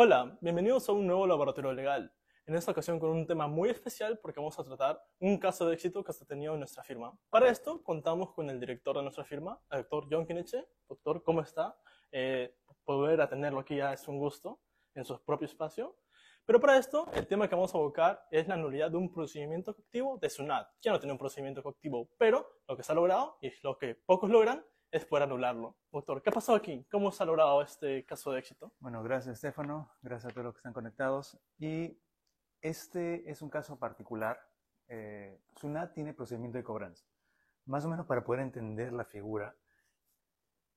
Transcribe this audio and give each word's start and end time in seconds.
Hola, 0.00 0.38
bienvenidos 0.40 0.88
a 0.88 0.92
un 0.92 1.08
nuevo 1.08 1.26
laboratorio 1.26 1.72
legal. 1.72 2.14
En 2.46 2.54
esta 2.54 2.70
ocasión 2.70 3.00
con 3.00 3.10
un 3.10 3.26
tema 3.26 3.48
muy 3.48 3.68
especial 3.68 4.20
porque 4.22 4.38
vamos 4.38 4.56
a 4.56 4.62
tratar 4.62 5.02
un 5.18 5.38
caso 5.38 5.66
de 5.66 5.74
éxito 5.74 6.04
que 6.04 6.12
se 6.12 6.22
ha 6.22 6.26
tenido 6.28 6.52
en 6.52 6.60
nuestra 6.60 6.84
firma. 6.84 7.18
Para 7.30 7.50
esto 7.50 7.82
contamos 7.82 8.32
con 8.32 8.48
el 8.48 8.60
director 8.60 8.94
de 8.94 9.02
nuestra 9.02 9.24
firma, 9.24 9.60
el 9.72 9.78
doctor 9.78 10.06
John 10.08 10.24
Kineche. 10.24 10.68
Doctor, 10.88 11.24
¿cómo 11.24 11.40
está? 11.40 11.76
Eh, 12.12 12.54
poder 12.84 13.20
atenderlo 13.20 13.58
aquí 13.58 13.74
ya 13.74 13.92
es 13.92 14.06
un 14.06 14.20
gusto 14.20 14.60
en 14.94 15.04
su 15.04 15.20
propio 15.24 15.46
espacio. 15.46 15.96
Pero 16.46 16.60
para 16.60 16.78
esto, 16.78 17.08
el 17.14 17.26
tema 17.26 17.48
que 17.48 17.56
vamos 17.56 17.74
a 17.74 17.78
abocar 17.78 18.24
es 18.30 18.46
la 18.46 18.56
nulidad 18.56 18.92
de 18.92 18.98
un 18.98 19.12
procedimiento 19.12 19.74
coactivo 19.74 20.16
de 20.18 20.30
SUNAT. 20.30 20.68
Ya 20.80 20.92
no 20.92 21.00
tiene 21.00 21.12
un 21.12 21.18
procedimiento 21.18 21.60
coactivo, 21.60 22.08
pero 22.16 22.46
lo 22.68 22.76
que 22.76 22.84
se 22.84 22.92
ha 22.92 22.94
logrado, 22.94 23.36
y 23.40 23.48
es 23.48 23.64
lo 23.64 23.76
que 23.76 23.96
pocos 23.96 24.30
logran, 24.30 24.64
es 24.90 25.04
poder 25.04 25.24
anularlo. 25.24 25.76
Doctor, 25.92 26.22
¿qué 26.22 26.30
ha 26.30 26.32
pasado 26.32 26.56
aquí? 26.56 26.86
¿Cómo 26.90 27.12
se 27.12 27.22
ha 27.22 27.26
logrado 27.26 27.60
este 27.62 28.04
caso 28.04 28.32
de 28.32 28.38
éxito? 28.38 28.72
Bueno, 28.80 29.02
gracias 29.02 29.34
Estefano, 29.34 29.90
gracias 30.02 30.30
a 30.30 30.34
todos 30.34 30.46
los 30.46 30.54
que 30.54 30.58
están 30.58 30.72
conectados. 30.72 31.38
Y 31.58 31.98
este 32.60 33.30
es 33.30 33.42
un 33.42 33.50
caso 33.50 33.78
particular. 33.78 34.40
Eh, 34.88 35.40
SUNAT 35.56 35.92
tiene 35.92 36.14
procedimiento 36.14 36.58
de 36.58 36.64
cobranza. 36.64 37.04
Más 37.66 37.84
o 37.84 37.88
menos 37.90 38.06
para 38.06 38.24
poder 38.24 38.40
entender 38.40 38.92
la 38.92 39.04
figura, 39.04 39.54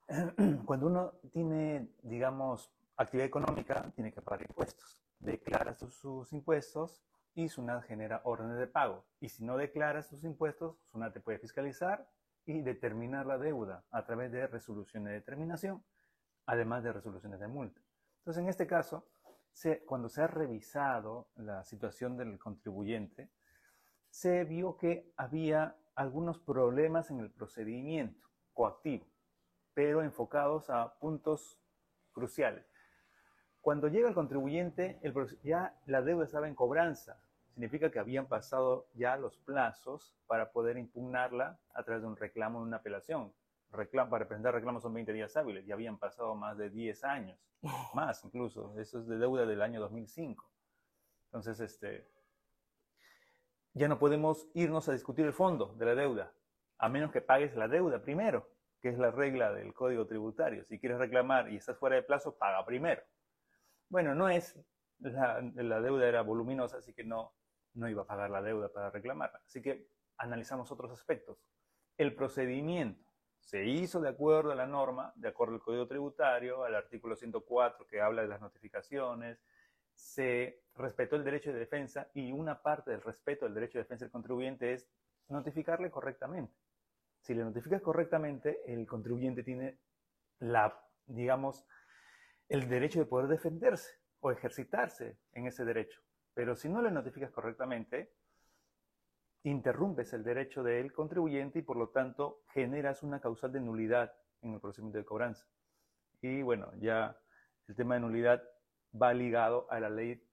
cuando 0.65 0.87
uno 0.87 1.13
tiene, 1.31 1.89
digamos, 2.01 2.69
actividad 2.97 3.27
económica, 3.27 3.91
tiene 3.95 4.11
que 4.11 4.21
pagar 4.21 4.45
impuestos. 4.47 4.99
Declara 5.19 5.73
sus, 5.73 6.33
impuestos 6.33 7.01
y 7.33 7.47
SUNAT 7.47 7.85
genera 7.85 8.21
órdenes 8.25 8.57
de 8.57 8.67
pago. 8.67 9.05
Y 9.21 9.29
si 9.29 9.45
no 9.45 9.55
declara 9.55 10.03
sus 10.03 10.25
impuestos, 10.25 10.75
SUNAT 10.91 11.13
te 11.13 11.21
puede 11.21 11.39
fiscalizar 11.39 12.09
y 12.45 12.61
determinar 12.61 13.25
la 13.25 13.37
deuda 13.37 13.85
a 13.91 14.05
través 14.05 14.31
de 14.31 14.47
resoluciones 14.47 15.09
de 15.09 15.13
determinación, 15.15 15.83
además 16.45 16.83
de 16.83 16.93
resoluciones 16.93 17.39
de 17.39 17.47
multa. 17.47 17.81
Entonces, 18.19 18.43
en 18.43 18.49
este 18.49 18.67
caso, 18.67 19.07
se, 19.51 19.83
cuando 19.85 20.09
se 20.09 20.21
ha 20.21 20.27
revisado 20.27 21.29
la 21.35 21.63
situación 21.63 22.17
del 22.17 22.39
contribuyente, 22.39 23.29
se 24.09 24.43
vio 24.43 24.77
que 24.77 25.11
había 25.17 25.75
algunos 25.95 26.39
problemas 26.39 27.11
en 27.11 27.19
el 27.19 27.31
procedimiento 27.31 28.27
coactivo, 28.53 29.05
pero 29.73 30.01
enfocados 30.01 30.69
a 30.69 30.97
puntos 30.99 31.59
cruciales. 32.11 32.65
Cuando 33.61 33.87
llega 33.87 34.09
el 34.09 34.15
contribuyente, 34.15 34.99
el, 35.03 35.13
ya 35.43 35.79
la 35.85 36.01
deuda 36.01 36.25
estaba 36.25 36.47
en 36.47 36.55
cobranza, 36.55 37.21
significa 37.53 37.91
que 37.91 37.99
habían 37.99 38.27
pasado 38.27 38.87
ya 38.93 39.17
los 39.17 39.37
plazos 39.39 40.15
para 40.27 40.51
poder 40.51 40.77
impugnarla 40.77 41.59
a 41.73 41.83
través 41.83 42.01
de 42.01 42.07
un 42.07 42.15
reclamo, 42.15 42.59
de 42.59 42.65
una 42.65 42.77
apelación. 42.77 43.33
Para 43.69 44.27
presentar 44.27 44.53
reclamos 44.53 44.83
son 44.83 44.93
20 44.93 45.13
días 45.13 45.35
hábiles, 45.37 45.65
ya 45.65 45.75
habían 45.75 45.97
pasado 45.97 46.35
más 46.35 46.57
de 46.57 46.69
10 46.69 47.03
años, 47.05 47.39
más 47.93 48.23
incluso, 48.25 48.77
eso 48.77 48.99
es 48.99 49.07
de 49.07 49.17
deuda 49.17 49.45
del 49.45 49.61
año 49.61 49.79
2005. 49.79 50.45
Entonces, 51.25 51.59
este, 51.61 52.05
ya 53.73 53.87
no 53.87 53.97
podemos 53.97 54.47
irnos 54.53 54.89
a 54.89 54.93
discutir 54.93 55.25
el 55.25 55.33
fondo 55.33 55.73
de 55.77 55.85
la 55.85 55.95
deuda, 55.95 56.33
a 56.77 56.89
menos 56.89 57.11
que 57.11 57.21
pagues 57.21 57.55
la 57.55 57.69
deuda 57.69 58.01
primero, 58.01 58.49
que 58.81 58.89
es 58.89 58.97
la 58.97 59.11
regla 59.11 59.53
del 59.53 59.73
código 59.73 60.05
tributario. 60.05 60.65
Si 60.65 60.79
quieres 60.79 60.97
reclamar 60.97 61.49
y 61.49 61.55
estás 61.55 61.77
fuera 61.77 61.95
de 61.95 62.03
plazo, 62.03 62.35
paga 62.37 62.65
primero. 62.65 63.03
Bueno, 63.87 64.15
no 64.15 64.27
es, 64.27 64.59
la, 64.99 65.39
la 65.41 65.79
deuda 65.79 66.07
era 66.07 66.21
voluminosa, 66.23 66.77
así 66.77 66.93
que 66.93 67.05
no, 67.05 67.33
no 67.73 67.89
iba 67.89 68.03
a 68.03 68.07
pagar 68.07 68.29
la 68.29 68.41
deuda 68.41 68.71
para 68.71 68.89
reclamarla. 68.89 69.41
Así 69.45 69.61
que 69.61 69.87
analizamos 70.17 70.71
otros 70.71 70.91
aspectos. 70.91 71.37
El 71.97 72.15
procedimiento 72.15 73.11
se 73.39 73.65
hizo 73.65 73.99
de 73.99 74.09
acuerdo 74.09 74.51
a 74.51 74.55
la 74.55 74.67
norma, 74.67 75.13
de 75.15 75.27
acuerdo 75.27 75.55
al 75.55 75.61
Código 75.61 75.87
Tributario, 75.87 76.63
al 76.63 76.75
artículo 76.75 77.15
104 77.15 77.87
que 77.87 78.01
habla 78.01 78.21
de 78.21 78.27
las 78.27 78.41
notificaciones, 78.41 79.41
se 79.93 80.63
respetó 80.75 81.15
el 81.15 81.23
derecho 81.23 81.51
de 81.51 81.59
defensa 81.59 82.09
y 82.13 82.31
una 82.31 82.61
parte 82.61 82.91
del 82.91 83.01
respeto 83.01 83.45
del 83.45 83.53
derecho 83.53 83.77
de 83.77 83.83
defensa 83.83 84.05
del 84.05 84.11
contribuyente 84.11 84.73
es 84.73 84.89
notificarle 85.27 85.89
correctamente. 85.91 86.53
Si 87.19 87.33
le 87.33 87.43
notificas 87.43 87.81
correctamente, 87.81 88.61
el 88.65 88.87
contribuyente 88.87 89.43
tiene 89.43 89.79
la, 90.39 90.83
digamos, 91.05 91.65
el 92.49 92.67
derecho 92.67 92.99
de 92.99 93.05
poder 93.05 93.27
defenderse 93.27 93.99
o 94.19 94.31
ejercitarse 94.31 95.17
en 95.33 95.47
ese 95.47 95.65
derecho. 95.65 96.01
Pero 96.41 96.55
si 96.55 96.69
no 96.69 96.81
le 96.81 96.89
notificas 96.89 97.29
correctamente, 97.29 98.15
interrumpes 99.43 100.11
el 100.13 100.23
derecho 100.23 100.63
del 100.63 100.91
contribuyente 100.91 101.59
y 101.59 101.61
por 101.61 101.77
lo 101.77 101.89
tanto 101.89 102.41
generas 102.51 103.03
una 103.03 103.21
causal 103.21 103.51
de 103.51 103.59
nulidad 103.59 104.11
en 104.41 104.55
el 104.55 104.59
procedimiento 104.59 104.97
de 104.97 105.05
cobranza. 105.05 105.45
Y 106.19 106.41
bueno, 106.41 106.71
ya 106.79 107.15
el 107.67 107.75
tema 107.75 107.93
de 107.93 107.99
nulidad 107.99 108.41
va 108.99 109.13
ligado 109.13 109.67
a 109.69 109.79
la 109.79 109.91
ley 109.91 110.27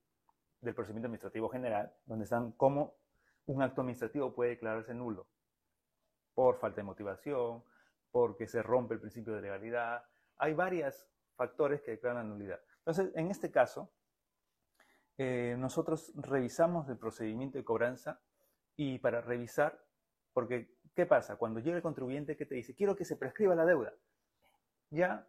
del 0.63 0.75
procedimiento 0.75 1.09
administrativo 1.09 1.51
general, 1.51 1.93
donde 2.07 2.25
están 2.25 2.53
cómo 2.53 2.97
un 3.45 3.61
acto 3.61 3.83
administrativo 3.83 4.35
puede 4.35 4.53
declararse 4.53 4.95
nulo 4.95 5.29
por 6.33 6.57
falta 6.57 6.77
de 6.77 6.85
motivación, 6.85 7.63
porque 8.11 8.47
se 8.47 8.63
rompe 8.63 8.95
el 8.95 9.01
principio 9.01 9.35
de 9.35 9.43
legalidad. 9.43 10.03
Hay 10.39 10.55
varios 10.55 11.07
factores 11.37 11.83
que 11.83 11.91
declaran 11.91 12.27
la 12.27 12.35
nulidad. 12.35 12.61
Entonces, 12.79 13.15
en 13.15 13.31
este 13.31 13.51
caso, 13.51 13.93
eh, 15.19 15.57
nosotros 15.59 16.13
revisamos 16.15 16.89
el 16.89 16.97
procedimiento 16.97 17.59
de 17.59 17.65
cobranza 17.65 18.21
y 18.77 18.99
para 19.01 19.21
revisar, 19.21 19.85
porque 20.33 20.77
¿qué 20.95 21.07
pasa? 21.07 21.37
Cuando 21.37 21.59
llega 21.59 21.77
el 21.77 21.83
contribuyente 21.83 22.37
que 22.37 22.47
te 22.47 22.55
dice, 22.55 22.75
quiero 22.75 22.95
que 22.95 23.05
se 23.05 23.17
prescriba 23.17 23.57
la 23.57 23.67
deuda, 23.67 23.93
ya 24.91 25.29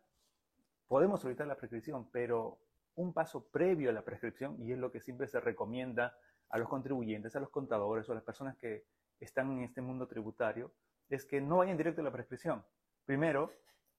podemos 0.87 1.21
solicitar 1.21 1.47
la 1.47 1.57
prescripción, 1.57 2.09
pero 2.11 2.59
un 2.95 3.13
paso 3.13 3.49
previo 3.49 3.89
a 3.89 3.93
la 3.93 4.05
prescripción, 4.05 4.61
y 4.61 4.71
es 4.71 4.77
lo 4.77 4.91
que 4.91 5.01
siempre 5.01 5.27
se 5.27 5.39
recomienda 5.39 6.15
a 6.49 6.59
los 6.59 6.69
contribuyentes, 6.69 7.35
a 7.35 7.39
los 7.39 7.49
contadores 7.49 8.07
o 8.07 8.11
a 8.11 8.15
las 8.15 8.23
personas 8.23 8.57
que 8.57 8.85
están 9.19 9.51
en 9.51 9.63
este 9.63 9.81
mundo 9.81 10.07
tributario, 10.07 10.71
es 11.09 11.25
que 11.25 11.41
no 11.41 11.57
vayan 11.57 11.77
directo 11.77 12.01
a 12.01 12.03
la 12.03 12.11
prescripción. 12.11 12.63
Primero, 13.05 13.51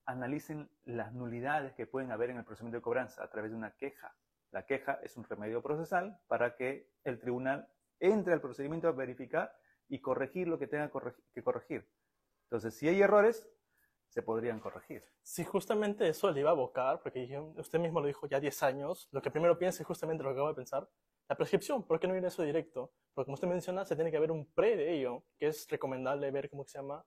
analicen 0.04 0.70
las 0.84 1.12
nulidades 1.12 1.72
que 1.74 1.86
pueden 1.86 2.12
haber 2.12 2.30
en 2.30 2.38
el 2.38 2.44
procedimiento 2.44 2.78
de 2.78 2.82
cobranza 2.82 3.24
a 3.24 3.30
través 3.30 3.50
de 3.50 3.56
una 3.56 3.72
queja 3.72 4.14
la 4.50 4.66
queja 4.66 5.00
es 5.02 5.16
un 5.16 5.24
remedio 5.24 5.62
procesal 5.62 6.20
para 6.26 6.56
que 6.56 6.90
el 7.04 7.18
tribunal 7.18 7.72
entre 8.00 8.32
al 8.32 8.40
procedimiento 8.40 8.88
a 8.88 8.92
verificar 8.92 9.54
y 9.88 10.00
corregir 10.00 10.48
lo 10.48 10.58
que 10.58 10.66
tenga 10.66 10.90
que 11.34 11.42
corregir. 11.42 11.88
Entonces, 12.44 12.74
si 12.74 12.88
hay 12.88 13.00
errores, 13.00 13.48
se 14.08 14.22
podrían 14.22 14.58
corregir. 14.58 15.04
Sí, 15.22 15.44
justamente 15.44 16.08
eso 16.08 16.30
le 16.30 16.40
iba 16.40 16.50
a 16.50 16.52
abocar, 16.52 17.00
porque 17.00 17.28
usted 17.56 17.78
mismo 17.78 18.00
lo 18.00 18.06
dijo 18.08 18.26
ya 18.26 18.40
10 18.40 18.62
años. 18.64 19.08
Lo 19.12 19.22
que 19.22 19.30
primero 19.30 19.56
piensa 19.56 19.82
es 19.82 19.86
justamente 19.86 20.24
lo 20.24 20.30
que 20.30 20.34
acabo 20.34 20.48
de 20.48 20.54
pensar. 20.54 20.88
La 21.28 21.36
prescripción, 21.36 21.86
¿por 21.86 22.00
qué 22.00 22.08
no 22.08 22.14
a 22.14 22.18
eso 22.18 22.42
directo? 22.42 22.92
Porque 23.14 23.26
como 23.26 23.34
usted 23.34 23.46
menciona, 23.46 23.84
se 23.84 23.94
tiene 23.94 24.10
que 24.10 24.16
haber 24.16 24.32
un 24.32 24.52
pre 24.52 24.76
de 24.76 24.92
ello, 24.94 25.24
que 25.38 25.46
es 25.46 25.68
recomendable 25.68 26.28
ver, 26.32 26.50
¿cómo 26.50 26.64
se 26.64 26.78
llama? 26.78 27.06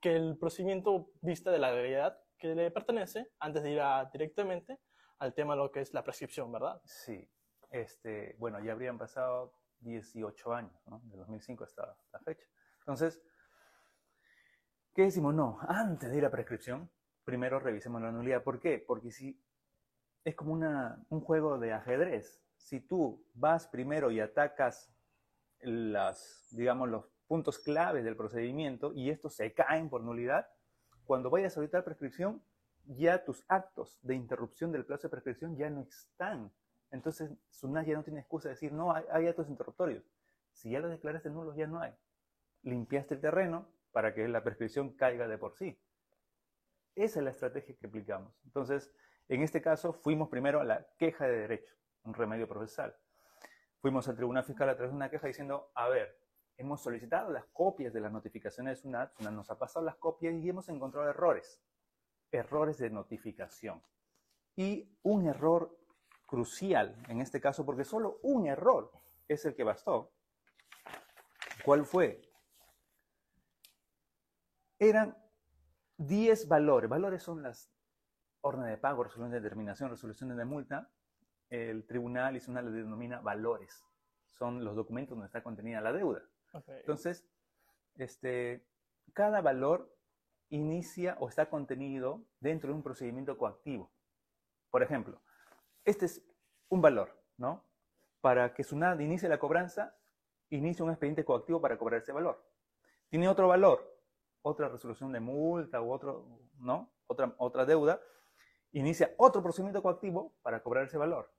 Que 0.00 0.14
el 0.14 0.38
procedimiento 0.38 1.10
vista 1.20 1.50
de 1.50 1.58
la 1.58 1.72
realidad 1.72 2.20
que 2.38 2.54
le 2.54 2.70
pertenece 2.70 3.32
antes 3.40 3.64
de 3.64 3.72
ir 3.72 3.82
directamente 4.12 4.78
al 5.18 5.34
tema 5.34 5.56
lo 5.56 5.70
que 5.70 5.80
es 5.80 5.94
la 5.94 6.02
prescripción, 6.02 6.50
¿verdad? 6.52 6.80
Sí. 6.84 7.28
Este, 7.70 8.36
bueno, 8.38 8.60
ya 8.60 8.72
habrían 8.72 8.98
pasado 8.98 9.54
18 9.80 10.54
años, 10.54 10.80
¿no? 10.86 11.00
De 11.04 11.16
2005 11.16 11.64
hasta 11.64 11.96
la 12.12 12.18
fecha. 12.20 12.46
Entonces, 12.80 13.20
¿qué 14.94 15.02
decimos? 15.02 15.34
No, 15.34 15.58
antes 15.62 16.10
de 16.10 16.16
ir 16.16 16.24
a 16.24 16.30
prescripción, 16.30 16.90
primero 17.24 17.58
revisemos 17.58 18.00
la 18.00 18.12
nulidad. 18.12 18.42
¿Por 18.42 18.60
qué? 18.60 18.78
Porque 18.78 19.10
si 19.10 19.42
es 20.24 20.34
como 20.34 20.52
una, 20.52 21.04
un 21.10 21.20
juego 21.20 21.58
de 21.58 21.72
ajedrez. 21.72 22.42
Si 22.56 22.80
tú 22.80 23.26
vas 23.34 23.66
primero 23.68 24.10
y 24.10 24.20
atacas 24.20 24.94
las, 25.60 26.48
digamos, 26.50 26.88
los 26.88 27.06
puntos 27.26 27.58
claves 27.58 28.04
del 28.04 28.16
procedimiento 28.16 28.92
y 28.94 29.10
estos 29.10 29.34
se 29.34 29.52
caen 29.52 29.90
por 29.90 30.02
nulidad, 30.02 30.48
cuando 31.04 31.30
vayas 31.30 31.52
a 31.52 31.56
solicitar 31.56 31.84
prescripción, 31.84 32.42
ya 32.86 33.24
tus 33.24 33.44
actos 33.48 33.98
de 34.02 34.14
interrupción 34.14 34.72
del 34.72 34.84
plazo 34.84 35.04
de 35.04 35.10
prescripción 35.10 35.56
ya 35.56 35.70
no 35.70 35.82
están. 35.82 36.52
Entonces, 36.90 37.30
SUNAT 37.50 37.86
ya 37.86 37.94
no 37.94 38.04
tiene 38.04 38.20
excusa 38.20 38.48
de 38.48 38.54
decir, 38.54 38.72
no, 38.72 38.92
hay, 38.92 39.26
actos 39.26 39.48
interruptorios. 39.48 40.04
Si 40.52 40.70
ya 40.70 40.80
los 40.80 40.90
declaraste 40.90 41.30
nulos, 41.30 41.56
ya 41.56 41.66
no 41.66 41.80
hay. 41.80 41.92
Limpiaste 42.62 43.14
el 43.14 43.20
terreno 43.20 43.68
para 43.92 44.14
que 44.14 44.28
la 44.28 44.42
prescripción 44.42 44.90
caiga 44.90 45.26
de 45.26 45.38
por 45.38 45.54
sí. 45.54 45.78
Esa 46.94 47.18
es 47.18 47.24
la 47.24 47.30
estrategia 47.30 47.74
que 47.74 47.86
aplicamos. 47.86 48.32
Entonces, 48.44 48.92
en 49.28 49.42
este 49.42 49.60
caso, 49.60 49.92
fuimos 49.92 50.28
primero 50.28 50.60
a 50.60 50.64
la 50.64 50.86
queja 50.98 51.26
de 51.26 51.38
derecho, 51.38 51.74
un 52.04 52.14
remedio 52.14 52.46
procesal. 52.46 52.94
Fuimos 53.80 54.08
al 54.08 54.16
Tribunal 54.16 54.44
Fiscal 54.44 54.68
a 54.68 54.76
través 54.76 54.92
de 54.92 54.96
una 54.96 55.10
queja 55.10 55.26
diciendo, 55.26 55.72
a 55.74 55.88
ver, 55.88 56.16
hemos 56.56 56.82
solicitado 56.82 57.30
las 57.32 57.44
copias 57.46 57.92
de 57.92 58.00
las 58.00 58.12
notificaciones 58.12 58.76
de 58.76 58.82
SUNAT, 58.82 59.16
SUNAT 59.16 59.32
nos 59.32 59.50
ha 59.50 59.58
pasado 59.58 59.84
las 59.84 59.96
copias 59.96 60.34
y 60.34 60.48
hemos 60.48 60.68
encontrado 60.68 61.08
errores 61.08 61.60
errores 62.34 62.78
de 62.78 62.90
notificación. 62.90 63.82
Y 64.56 64.96
un 65.02 65.26
error 65.26 65.76
crucial 66.26 66.96
en 67.08 67.20
este 67.20 67.40
caso, 67.40 67.64
porque 67.64 67.84
solo 67.84 68.18
un 68.22 68.46
error 68.46 68.90
es 69.28 69.44
el 69.44 69.54
que 69.54 69.64
bastó. 69.64 70.12
¿Cuál 71.64 71.86
fue? 71.86 72.20
Eran 74.78 75.16
10 75.96 76.48
valores. 76.48 76.90
Valores 76.90 77.22
son 77.22 77.42
las 77.42 77.70
órdenes 78.40 78.70
de 78.70 78.78
pago, 78.78 79.04
resolución 79.04 79.30
de 79.30 79.40
determinación, 79.40 79.90
resoluciones 79.90 80.36
de 80.36 80.44
multa, 80.44 80.90
el 81.48 81.86
tribunal 81.86 82.36
y 82.36 82.50
una 82.50 82.62
le 82.62 82.70
denomina 82.70 83.20
valores. 83.20 83.84
Son 84.30 84.64
los 84.64 84.74
documentos 84.74 85.10
donde 85.10 85.26
está 85.26 85.42
contenida 85.42 85.80
la 85.80 85.92
deuda. 85.92 86.22
Okay. 86.52 86.80
Entonces, 86.80 87.26
este, 87.96 88.66
cada 89.12 89.40
valor 89.40 89.94
inicia 90.50 91.16
o 91.20 91.28
está 91.28 91.48
contenido 91.48 92.22
dentro 92.40 92.70
de 92.70 92.76
un 92.76 92.82
procedimiento 92.82 93.36
coactivo. 93.36 93.90
Por 94.70 94.82
ejemplo, 94.82 95.20
este 95.84 96.06
es 96.06 96.22
un 96.68 96.80
valor, 96.80 97.16
¿no? 97.36 97.64
Para 98.20 98.54
que 98.54 98.64
SUNAT 98.64 99.00
inicie 99.00 99.28
la 99.28 99.38
cobranza, 99.38 99.96
inicia 100.50 100.84
un 100.84 100.90
expediente 100.90 101.24
coactivo 101.24 101.60
para 101.60 101.78
cobrar 101.78 102.00
ese 102.00 102.12
valor. 102.12 102.44
Tiene 103.08 103.28
otro 103.28 103.48
valor, 103.48 104.00
otra 104.42 104.68
resolución 104.68 105.12
de 105.12 105.20
multa 105.20 105.80
u 105.80 105.92
otro, 105.92 106.26
¿no? 106.58 106.90
Otra, 107.06 107.34
otra 107.38 107.64
deuda, 107.64 108.00
inicia 108.72 109.14
otro 109.18 109.42
procedimiento 109.42 109.82
coactivo 109.82 110.34
para 110.42 110.62
cobrar 110.62 110.84
ese 110.84 110.98
valor. 110.98 111.30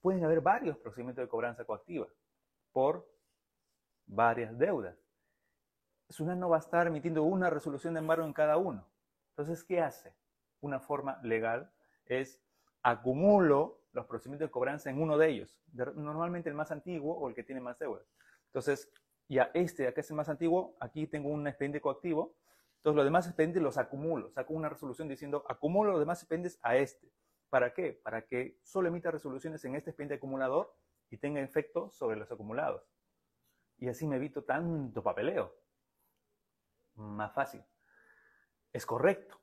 Pueden 0.00 0.24
haber 0.24 0.40
varios 0.40 0.78
procedimientos 0.78 1.24
de 1.24 1.28
cobranza 1.28 1.64
coactiva 1.64 2.06
por 2.72 3.06
varias 4.06 4.56
deudas. 4.56 4.96
SUNAT 6.10 6.36
no 6.36 6.48
va 6.48 6.56
a 6.56 6.60
estar 6.60 6.86
emitiendo 6.86 7.22
una 7.22 7.50
resolución 7.50 7.94
de 7.94 8.00
embargo 8.00 8.24
en 8.24 8.32
cada 8.32 8.56
uno. 8.56 8.86
Entonces, 9.30 9.64
¿qué 9.64 9.80
hace? 9.80 10.14
Una 10.60 10.80
forma 10.80 11.20
legal 11.22 11.72
es 12.06 12.42
acumulo 12.82 13.80
los 13.92 14.06
procedimientos 14.06 14.48
de 14.48 14.52
cobranza 14.52 14.90
en 14.90 15.00
uno 15.00 15.18
de 15.18 15.28
ellos, 15.28 15.58
normalmente 15.96 16.48
el 16.48 16.54
más 16.54 16.70
antiguo 16.70 17.16
o 17.16 17.28
el 17.28 17.34
que 17.34 17.42
tiene 17.42 17.60
más 17.60 17.78
deudas. 17.78 18.06
Entonces, 18.46 18.90
ya 19.28 19.50
este, 19.54 19.86
acá 19.88 20.00
es 20.00 20.10
el 20.10 20.16
más 20.16 20.28
antiguo, 20.28 20.76
aquí 20.80 21.06
tengo 21.06 21.28
un 21.28 21.46
expediente 21.46 21.80
coactivo, 21.80 22.36
entonces 22.76 22.96
los 22.96 23.04
demás 23.04 23.26
expedientes 23.26 23.62
los 23.62 23.78
acumulo, 23.78 24.30
saco 24.30 24.54
una 24.54 24.68
resolución 24.68 25.08
diciendo 25.08 25.44
acumulo 25.48 25.92
los 25.92 26.00
demás 26.00 26.20
expedientes 26.20 26.58
a 26.62 26.76
este. 26.76 27.12
¿Para 27.48 27.74
qué? 27.74 28.00
Para 28.02 28.22
que 28.22 28.58
solo 28.62 28.88
emita 28.88 29.10
resoluciones 29.10 29.64
en 29.64 29.74
este 29.74 29.90
expediente 29.90 30.14
acumulador 30.14 30.72
y 31.10 31.18
tenga 31.18 31.40
efecto 31.40 31.90
sobre 31.90 32.16
los 32.16 32.30
acumulados. 32.30 32.82
Y 33.78 33.88
así 33.88 34.06
me 34.06 34.16
evito 34.16 34.44
tanto 34.44 35.02
papeleo. 35.02 35.54
Más 36.94 37.32
fácil. 37.32 37.64
Es 38.72 38.86
correcto. 38.86 39.40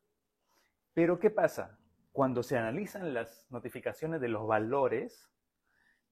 Pero 0.94 1.20
¿qué 1.20 1.30
pasa? 1.30 1.78
Cuando 2.12 2.44
se 2.44 2.58
analizan 2.58 3.14
las 3.14 3.48
notificaciones 3.52 4.20
de 4.22 4.30
los 4.30 4.48
valores, 4.48 5.30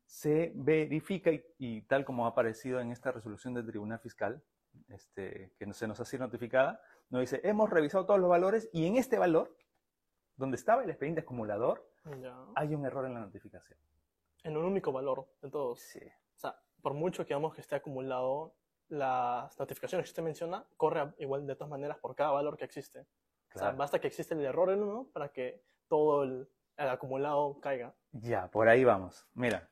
se 0.06 0.52
verifica, 0.56 1.32
y, 1.58 1.82
tal 1.84 2.06
como 2.06 2.26
ha 2.26 2.30
aparecido 2.30 2.80
en 2.80 2.92
esta 2.92 3.12
resolución 3.12 3.54
del 3.54 3.66
Tribunal 3.66 4.00
Fiscal, 4.00 4.44
este, 4.90 5.54
que 5.58 5.74
se 5.74 5.88
nos 5.88 6.00
ha 6.00 6.06
sido 6.06 6.26
notificada, 6.26 6.82
nos 7.10 7.22
dice, 7.22 7.42
hemos 7.44 7.70
revisado 7.70 8.06
todos 8.06 8.20
los 8.20 8.30
valores 8.30 8.70
y 8.74 8.86
en 8.86 8.98
este 8.98 9.18
valor, 9.18 9.56
donde 10.36 10.58
estaba 10.58 10.84
el 10.84 10.90
expediente 10.90 11.22
acumulador, 11.22 11.90
hay 12.56 12.76
un 12.76 12.86
error 12.86 13.06
en 13.06 13.16
la 13.16 13.22
notificación. 13.22 13.80
En 14.44 14.58
un 14.58 14.66
único 14.66 14.92
valor 14.92 15.28
de 15.42 15.50
todos. 15.50 15.80
Sí. 15.80 16.00
O 16.36 16.38
sea, 16.38 16.56
por 16.82 16.94
mucho 16.94 17.26
que 17.26 17.34
vamos 17.34 17.56
que 17.56 17.62
esté 17.62 17.76
acumulado, 17.76 18.54
las 18.90 19.58
notificaciones 19.60 20.06
que 20.06 20.12
usted 20.12 20.24
menciona 20.24 20.66
corre 20.78 21.14
igual 21.18 21.46
de 21.46 21.56
todas 21.56 21.70
maneras 21.70 21.98
por 21.98 22.16
cada 22.16 22.32
valor 22.32 22.58
que 22.58 22.66
existe. 22.66 23.06
O 23.56 23.60
sea, 23.60 23.72
basta 23.72 24.00
que 24.00 24.08
existe 24.08 24.34
el 24.34 24.44
error 24.44 24.70
en 24.70 24.84
uno 24.84 25.10
para 25.14 25.30
que 25.30 25.64
todo 25.88 26.24
el, 26.24 26.48
acumulado 26.78 27.60
caiga. 27.62 27.96
Ya, 28.12 28.50
por 28.52 28.68
ahí 28.68 28.84
vamos. 28.84 29.26
Mira, 29.34 29.70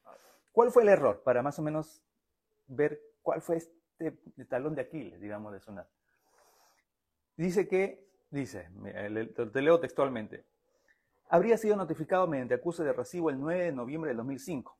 ¿cuál 0.54 0.71
fue 0.71 0.83
el 0.83 0.89
error? 0.89 1.21
Para 1.24 1.42
más 1.42 1.60
o 1.60 1.62
menos 1.62 2.01
ver 2.65 3.01
cuál 3.21 3.42
fue 3.42 3.57
este 3.57 4.45
talón 4.45 4.74
de 4.74 4.83
Aquiles, 4.83 5.19
digamos, 5.19 5.51
de 5.51 5.59
Sonat. 5.59 5.88
Dice 7.36 7.68
que, 7.68 8.07
dice, 8.30 8.69
te 9.51 9.62
leo 9.62 9.80
textualmente, 9.80 10.45
habría 11.30 11.57
sido 11.57 11.75
notificado 11.75 12.27
mediante 12.27 12.54
acuse 12.54 12.83
de 12.83 12.94
recibo 12.94 13.30
el 13.30 13.39
9 13.39 13.66
de 13.66 13.71
noviembre 13.71 14.09
del 14.09 14.18
2005. 14.18 14.77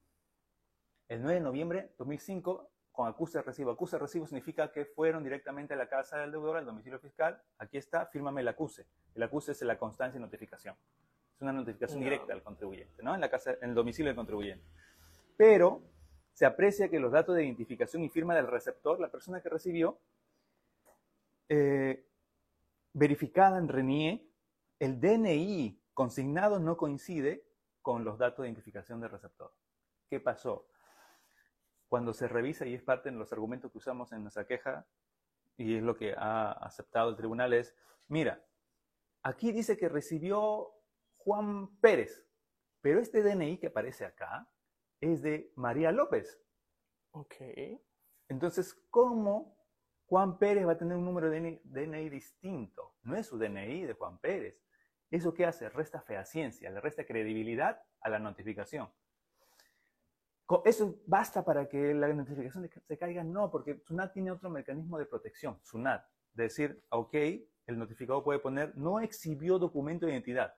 El 1.10 1.22
9 1.22 1.36
de 1.36 1.42
noviembre 1.42 1.82
de 1.82 1.94
2005 1.98 2.73
con 2.94 3.10
acuse 3.10 3.40
de 3.40 3.44
recibo. 3.44 3.72
Acuse 3.72 3.98
de 3.98 4.02
recibo 4.02 4.26
significa 4.26 4.72
que 4.72 4.86
fueron 4.86 5.24
directamente 5.24 5.74
a 5.74 5.78
la 5.78 5.90
casa 5.90 6.20
del 6.20 6.32
deudor, 6.32 6.56
al 6.56 6.66
domicilio 6.66 7.00
fiscal. 7.00 7.42
Aquí 7.58 7.78
está, 7.78 8.06
fírmame 8.06 8.40
el 8.40 8.48
acuse. 8.48 8.88
El 9.14 9.24
acuse 9.24 9.52
es 9.52 9.62
la 9.64 9.78
constancia 9.78 10.18
de 10.18 10.26
notificación 10.26 10.76
una 11.44 11.54
notificación 11.54 12.02
directa 12.02 12.34
al 12.34 12.42
contribuyente, 12.42 13.04
¿no? 13.04 13.14
En 13.14 13.22
la 13.22 13.30
casa, 13.30 13.56
en 13.62 13.70
el 13.70 13.76
domicilio 13.76 14.10
del 14.10 14.16
contribuyente. 14.16 14.66
Pero 15.38 15.84
se 16.34 16.46
aprecia 16.46 16.90
que 16.90 17.00
los 17.00 17.12
datos 17.12 17.36
de 17.36 17.44
identificación 17.44 18.04
y 18.04 18.10
firma 18.10 18.36
del 18.36 18.48
receptor, 18.48 19.00
la 19.00 19.12
persona 19.12 19.42
que 19.42 19.50
recibió, 19.50 20.00
eh, 21.50 22.08
verificada 22.94 23.58
en 23.58 23.68
RENIE, 23.68 24.28
el 24.80 25.00
DNI 25.00 25.80
consignado 25.94 26.60
no 26.60 26.78
coincide 26.78 27.46
con 27.82 28.04
los 28.04 28.18
datos 28.18 28.44
de 28.44 28.50
identificación 28.50 29.00
del 29.02 29.12
receptor. 29.12 29.52
¿Qué 30.10 30.20
pasó? 30.20 30.68
Cuando 31.94 32.12
se 32.16 32.28
revisa, 32.28 32.66
y 32.66 32.74
es 32.74 32.82
parte 32.82 33.12
de 33.12 33.16
los 33.16 33.32
argumentos 33.34 33.72
que 33.72 33.78
usamos 33.78 34.12
en 34.14 34.24
nuestra 34.24 34.48
queja, 34.48 34.88
y 35.58 35.78
es 35.78 35.84
lo 35.84 35.96
que 35.96 36.16
ha 36.18 36.52
aceptado 36.54 37.12
el 37.12 37.16
tribunal, 37.16 37.54
es, 37.54 37.76
mira, 38.08 38.44
aquí 39.22 39.52
dice 39.52 39.78
que 39.78 39.90
recibió 39.90 40.72
Juan 41.18 41.78
Pérez. 41.82 42.28
Pero 42.82 43.00
este 43.00 43.22
DNI 43.22 43.60
que 43.60 43.68
aparece 43.68 44.06
acá 44.06 44.50
es 45.02 45.22
de 45.22 45.54
María 45.56 45.92
López. 45.92 46.42
Ok. 47.12 47.36
Entonces, 48.28 48.74
¿cómo 48.90 49.56
Juan 50.08 50.40
Pérez 50.40 50.66
va 50.66 50.72
a 50.72 50.78
tener 50.80 50.98
un 50.98 51.06
número 51.06 51.30
de 51.30 51.62
DNI, 51.64 52.10
distinto? 52.10 52.96
No 53.04 53.16
es 53.16 53.28
su 53.28 53.38
DNI 53.38 53.86
de 53.86 53.94
Juan 53.94 54.18
Pérez. 54.18 54.60
¿Eso 55.12 55.32
qué 55.36 55.46
hace? 55.46 55.70
Resta 55.70 56.02
fehaciencia, 56.02 56.72
le 56.72 56.82
resta 56.82 57.06
credibilidad 57.06 57.84
a 58.02 58.10
la 58.10 58.18
notificación. 58.18 58.92
¿Eso 60.66 61.02
basta 61.08 61.44
para 61.46 61.68
que 61.68 61.94
la 61.94 62.08
notificación 62.10 62.70
se 62.88 62.98
caiga? 62.98 63.24
No, 63.24 63.50
porque 63.50 63.82
SUNAT 63.86 64.14
tiene 64.14 64.32
otro 64.32 64.50
mecanismo 64.50 65.00
de 65.00 65.06
protección. 65.06 65.58
SUNAT, 65.62 66.06
decir, 66.34 66.84
ok, 66.90 67.16
el 67.66 67.80
notificado 67.80 68.24
puede 68.24 68.40
poner, 68.40 68.76
no 68.78 69.00
exhibió 69.00 69.58
documento 69.58 70.06
de 70.06 70.14
identidad. 70.14 70.54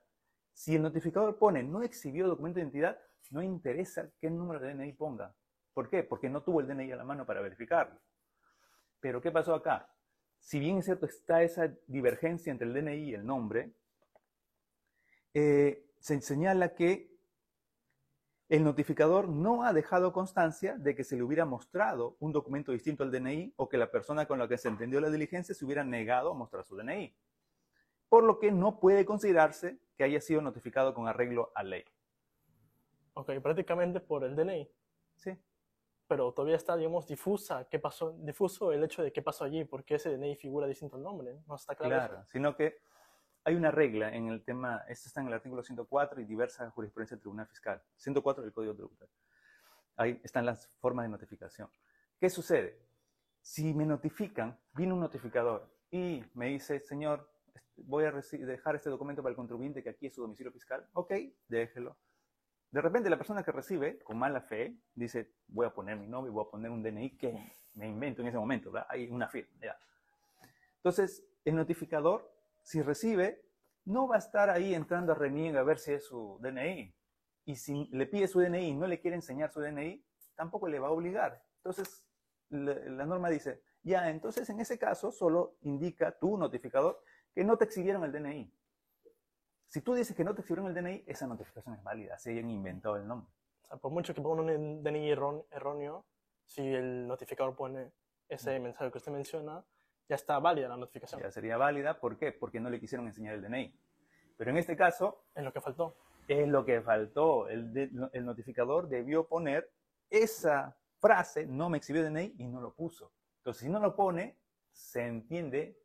Si 0.53 0.75
el 0.75 0.81
notificador 0.81 1.37
pone 1.37 1.63
no 1.63 1.83
exhibió 1.83 2.27
documento 2.27 2.57
de 2.57 2.63
identidad, 2.63 2.99
no 3.29 3.43
interesa 3.43 4.09
qué 4.19 4.29
número 4.29 4.59
de 4.59 4.73
DNI 4.73 4.93
ponga. 4.93 5.35
¿Por 5.73 5.89
qué? 5.89 6.03
Porque 6.03 6.29
no 6.29 6.41
tuvo 6.41 6.61
el 6.61 6.67
DNI 6.67 6.91
a 6.91 6.95
la 6.95 7.03
mano 7.03 7.25
para 7.25 7.41
verificarlo. 7.41 7.99
Pero 8.99 9.21
¿qué 9.21 9.31
pasó 9.31 9.53
acá? 9.53 9.93
Si 10.39 10.59
bien 10.59 10.77
es 10.77 10.85
cierto 10.85 11.05
está 11.05 11.43
esa 11.43 11.73
divergencia 11.87 12.51
entre 12.51 12.67
el 12.67 12.73
DNI 12.73 13.09
y 13.09 13.13
el 13.13 13.25
nombre, 13.25 13.75
eh, 15.33 15.85
se 15.99 16.21
señala 16.21 16.73
que 16.75 17.14
el 18.49 18.63
notificador 18.63 19.27
no 19.27 19.63
ha 19.63 19.73
dejado 19.73 20.13
constancia 20.13 20.75
de 20.77 20.95
que 20.95 21.03
se 21.03 21.15
le 21.15 21.23
hubiera 21.23 21.45
mostrado 21.45 22.15
un 22.19 22.31
documento 22.31 22.71
distinto 22.71 23.03
al 23.03 23.11
DNI 23.11 23.53
o 23.55 23.69
que 23.69 23.77
la 23.77 23.89
persona 23.89 24.27
con 24.27 24.39
la 24.39 24.47
que 24.47 24.57
se 24.57 24.67
entendió 24.67 25.01
la 25.01 25.09
diligencia 25.09 25.55
se 25.55 25.65
hubiera 25.65 25.83
negado 25.83 26.31
a 26.31 26.35
mostrar 26.35 26.63
su 26.63 26.75
DNI 26.75 27.15
por 28.09 28.23
lo 28.23 28.39
que 28.39 28.51
no 28.51 28.79
puede 28.79 29.05
considerarse 29.05 29.79
que 29.97 30.03
haya 30.03 30.21
sido 30.21 30.41
notificado 30.41 30.93
con 30.93 31.07
arreglo 31.07 31.51
a 31.55 31.63
ley. 31.63 31.83
Ok, 33.13 33.31
prácticamente 33.41 33.99
por 33.99 34.23
el 34.23 34.35
DNI. 34.35 34.69
Sí. 35.15 35.37
Pero 36.07 36.31
todavía 36.33 36.55
está, 36.55 36.75
digamos, 36.75 37.07
difusa, 37.07 37.67
qué 37.69 37.79
pasó, 37.79 38.15
difuso 38.19 38.71
el 38.71 38.83
hecho 38.83 39.01
de 39.01 39.11
qué 39.11 39.21
pasó 39.21 39.43
allí, 39.43 39.63
porque 39.65 39.95
ese 39.95 40.15
DNI 40.15 40.35
figura 40.35 40.67
distinto 40.67 40.97
al 40.97 41.03
nombre, 41.03 41.41
no 41.47 41.55
está 41.55 41.75
claro. 41.75 41.93
Claro, 41.93 42.25
sino 42.27 42.55
que 42.55 42.77
hay 43.45 43.55
una 43.55 43.69
regla 43.69 44.13
en 44.13 44.27
el 44.27 44.43
tema, 44.43 44.83
esto 44.89 45.07
está 45.07 45.21
en 45.21 45.27
el 45.27 45.33
artículo 45.33 45.61
104 45.61 46.19
y 46.19 46.25
diversa 46.25 46.69
jurisprudencia 46.71 47.15
del 47.15 47.21
Tribunal 47.21 47.47
Fiscal, 47.47 47.81
104 47.95 48.43
del 48.43 48.51
Código 48.51 48.73
Tributario. 48.73 49.13
Ahí 49.95 50.19
están 50.23 50.47
las 50.47 50.67
formas 50.79 51.05
de 51.05 51.09
notificación. 51.09 51.69
¿Qué 52.19 52.29
sucede? 52.29 52.81
Si 53.41 53.73
me 53.75 53.85
notifican, 53.85 54.59
viene 54.73 54.93
un 54.93 54.99
notificador 54.99 55.71
y 55.91 56.23
me 56.33 56.47
dice, 56.47 56.79
señor, 56.79 57.29
voy 57.77 58.05
a 58.05 58.11
dejar 58.11 58.75
este 58.75 58.89
documento 58.89 59.21
para 59.21 59.31
el 59.31 59.35
contribuyente 59.35 59.83
que 59.83 59.89
aquí 59.89 60.07
es 60.07 60.15
su 60.15 60.21
domicilio 60.21 60.51
fiscal. 60.51 60.89
Ok, 60.93 61.13
déjelo. 61.47 61.95
De 62.71 62.81
repente 62.81 63.11
la 63.11 63.17
persona 63.17 63.43
que 63.43 63.51
recibe, 63.51 63.99
con 63.99 64.17
mala 64.17 64.41
fe, 64.41 64.75
dice, 64.95 65.35
voy 65.47 65.67
a 65.67 65.69
poner 65.69 65.97
mi 65.97 66.07
nombre, 66.07 66.31
voy 66.31 66.45
a 66.47 66.49
poner 66.49 66.71
un 66.71 66.81
DNI 66.81 67.15
que 67.15 67.53
me 67.75 67.87
invento 67.87 68.23
en 68.23 68.29
ese 68.29 68.37
momento, 68.37 68.71
¿verdad? 68.71 68.87
Hay 68.89 69.07
una 69.07 69.27
firma, 69.27 69.53
ya. 69.61 69.77
Entonces, 70.77 71.23
el 71.45 71.55
notificador, 71.55 72.34
si 72.65 72.81
recibe, 72.81 73.43
no 73.85 74.07
va 74.07 74.15
a 74.15 74.17
estar 74.17 74.49
ahí 74.49 74.73
entrando 74.73 75.11
a 75.11 75.15
reniega 75.15 75.59
a 75.59 75.63
ver 75.63 75.77
si 75.77 75.93
es 75.93 76.05
su 76.05 76.39
DNI. 76.41 76.93
Y 77.45 77.55
si 77.55 77.85
le 77.91 78.07
pide 78.07 78.27
su 78.27 78.39
DNI 78.39 78.69
y 78.69 78.73
no 78.73 78.87
le 78.87 78.99
quiere 78.99 79.15
enseñar 79.15 79.51
su 79.51 79.61
DNI, 79.61 80.03
tampoco 80.33 80.67
le 80.67 80.79
va 80.79 80.87
a 80.87 80.91
obligar. 80.91 81.45
Entonces, 81.57 82.03
la 82.49 83.05
norma 83.05 83.29
dice, 83.29 83.61
ya, 83.83 84.09
entonces 84.09 84.49
en 84.49 84.59
ese 84.59 84.79
caso 84.79 85.11
solo 85.11 85.57
indica 85.61 86.17
tu 86.17 86.37
notificador 86.37 87.03
que 87.35 87.43
no 87.43 87.55
te 87.55 87.65
exhibieron 87.65 88.03
el 88.03 88.11
DNI. 88.11 88.51
Si 89.67 89.81
tú 89.81 89.93
dices 89.93 90.15
que 90.15 90.23
no 90.23 90.33
te 90.33 90.41
exhibieron 90.41 90.67
el 90.67 90.73
DNI, 90.73 91.03
esa 91.05 91.27
notificación 91.27 91.75
es 91.75 91.83
válida, 91.83 92.17
si 92.17 92.31
hayan 92.31 92.49
inventado 92.49 92.95
el 92.95 93.07
nombre. 93.07 93.31
O 93.61 93.67
sea, 93.67 93.77
por 93.77 93.91
mucho 93.91 94.15
que 94.15 94.21
pongan 94.21 94.49
un 94.49 94.83
DNI 94.83 95.11
erróneo, 95.11 96.07
si 96.45 96.61
el 96.63 97.05
notificador 97.07 97.55
pone 97.55 97.91
ese 98.27 98.59
mensaje 98.59 98.91
que 98.91 98.97
usted 98.97 99.11
menciona, 99.11 99.63
ya 100.07 100.15
está 100.15 100.39
válida 100.39 100.67
la 100.67 100.77
notificación. 100.77 101.21
Ya 101.21 101.31
sería 101.31 101.57
válida, 101.57 101.99
¿por 101.99 102.17
qué? 102.17 102.31
Porque 102.31 102.59
no 102.59 102.69
le 102.69 102.79
quisieron 102.79 103.07
enseñar 103.07 103.35
el 103.35 103.41
DNI. 103.41 103.73
Pero 104.37 104.51
en 104.51 104.57
este 104.57 104.75
caso... 104.75 105.25
Es 105.33 105.43
lo 105.43 105.51
que 105.51 105.61
faltó. 105.61 105.95
Es 106.27 106.47
lo 106.47 106.65
que 106.65 106.81
faltó. 106.81 107.47
El, 107.47 108.09
el 108.11 108.25
notificador 108.25 108.87
debió 108.87 109.27
poner 109.27 109.71
esa 110.09 110.77
frase, 110.99 111.45
no 111.45 111.69
me 111.69 111.77
exhibió 111.77 112.03
DNI, 112.03 112.35
y 112.37 112.47
no 112.47 112.61
lo 112.61 112.73
puso. 112.73 113.11
Entonces, 113.37 113.63
si 113.63 113.69
no 113.69 113.79
lo 113.79 113.95
pone, 113.95 114.37
se 114.71 115.05
entiende 115.05 115.79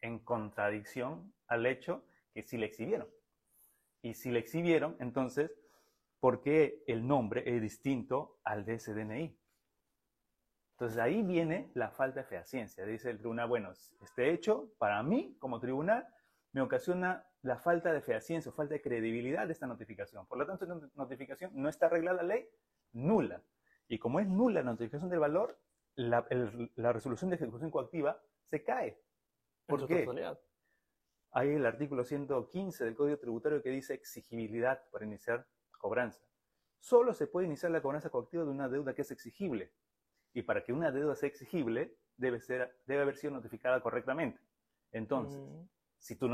en 0.00 0.18
contradicción 0.20 1.32
al 1.46 1.66
hecho 1.66 2.04
que 2.32 2.42
sí 2.42 2.56
le 2.56 2.66
exhibieron. 2.66 3.08
Y 4.02 4.14
si 4.14 4.30
le 4.30 4.38
exhibieron, 4.38 4.96
entonces, 5.00 5.50
¿por 6.20 6.40
qué 6.40 6.82
el 6.86 7.06
nombre 7.06 7.42
es 7.46 7.60
distinto 7.60 8.38
al 8.44 8.64
de 8.64 8.74
ese 8.74 8.94
DNI? 8.94 9.36
Entonces 10.80 10.98
ahí 10.98 11.20
viene 11.20 11.70
la 11.74 11.90
falta 11.90 12.20
de 12.20 12.26
fehaciencia. 12.26 12.86
Dice 12.86 13.10
el 13.10 13.18
tribunal, 13.18 13.50
bueno, 13.50 13.70
este 14.00 14.32
hecho 14.32 14.72
para 14.78 15.02
mí 15.02 15.36
como 15.38 15.60
tribunal 15.60 16.08
me 16.52 16.62
ocasiona 16.62 17.26
la 17.42 17.58
falta 17.58 17.92
de 17.92 18.00
fehaciencia 18.00 18.50
o 18.50 18.54
falta 18.54 18.72
de 18.72 18.80
credibilidad 18.80 19.46
de 19.46 19.52
esta 19.52 19.66
notificación. 19.66 20.26
Por 20.26 20.38
lo 20.38 20.46
tanto, 20.46 20.64
esta 20.64 20.90
notificación 20.94 21.50
no 21.52 21.68
está 21.68 21.84
arreglada 21.84 22.22
la 22.22 22.34
ley, 22.34 22.48
nula. 22.92 23.42
Y 23.88 23.98
como 23.98 24.20
es 24.20 24.26
nula 24.26 24.62
la 24.62 24.70
notificación 24.70 25.10
del 25.10 25.18
valor, 25.18 25.60
la, 25.96 26.22
resolución 26.92 27.28
de 27.28 27.36
ejecución 27.36 27.70
coactiva 27.70 28.18
se 28.46 28.64
cae. 28.64 28.98
¿Por 29.66 29.86
qué? 29.86 30.08
Hay 31.32 31.50
el 31.50 31.66
artículo 31.66 32.04
115 32.04 32.86
del 32.86 32.94
Código 32.94 33.18
Tributario 33.18 33.62
que 33.62 33.68
dice 33.68 33.92
exigibilidad 33.92 34.82
para 34.90 35.04
iniciar 35.04 35.46
cobranza. 35.72 36.24
Solo 36.78 37.12
se 37.12 37.26
puede 37.26 37.48
iniciar 37.48 37.70
la 37.70 37.82
cobranza 37.82 38.08
coactiva 38.08 38.44
de 38.44 38.50
una 38.50 38.70
deuda 38.70 38.94
que 38.94 39.02
es 39.02 39.10
exigible. 39.10 39.74
Y 40.32 40.42
para 40.42 40.64
que 40.64 40.72
una 40.72 40.90
deuda 40.90 41.14
sea 41.14 41.28
exigible, 41.28 41.96
debe, 42.16 42.40
ser, 42.40 42.76
debe 42.86 43.02
haber 43.02 43.16
sido 43.16 43.32
notificada 43.32 43.80
correctamente. 43.80 44.40
Entonces, 44.92 45.40
mm. 45.40 45.68
si 45.98 46.16
tu, 46.16 46.28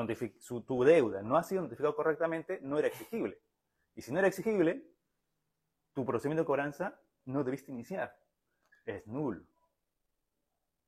tu 0.63 0.85
deuda 0.85 1.23
no 1.23 1.37
ha 1.37 1.43
sido 1.43 1.63
notificada 1.63 1.95
correctamente, 1.95 2.61
no 2.63 2.79
era 2.79 2.89
exigible. 2.89 3.39
Y 3.95 4.03
si 4.03 4.13
no 4.13 4.19
era 4.19 4.29
exigible, 4.29 4.87
tu 5.95 6.05
procedimiento 6.05 6.43
de 6.43 6.47
cobranza 6.47 7.01
no 7.25 7.43
debiste 7.43 7.73
iniciar. 7.73 8.15
Es 8.85 9.07
nulo. 9.07 9.45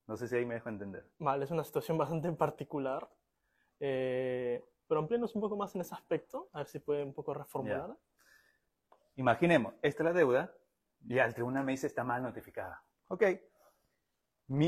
No 0.06 0.16
sé 0.16 0.28
si 0.28 0.36
ahí 0.36 0.46
me 0.46 0.54
dejo 0.54 0.68
entender. 0.68 1.10
Vale, 1.18 1.44
es 1.44 1.50
una 1.50 1.64
situación 1.64 1.98
bastante 1.98 2.30
particular. 2.32 3.08
Eh, 3.80 4.64
pero 4.86 5.00
amplíenos 5.00 5.34
un 5.34 5.42
poco 5.42 5.56
más 5.56 5.74
en 5.74 5.82
ese 5.82 5.94
aspecto, 5.94 6.48
a 6.52 6.58
ver 6.58 6.66
si 6.66 6.78
puede 6.78 7.04
un 7.04 7.12
poco 7.12 7.34
reformular. 7.34 7.94
Imaginemos, 9.16 9.74
esta 9.82 10.02
es 10.02 10.04
la 10.04 10.12
deuda, 10.12 10.54
y 11.06 11.18
el 11.18 11.34
tribunal 11.34 11.64
me 11.64 11.72
dice 11.72 11.86
está 11.86 12.04
mal 12.04 12.22
notificada. 12.22 12.82
Ok. 13.08 13.24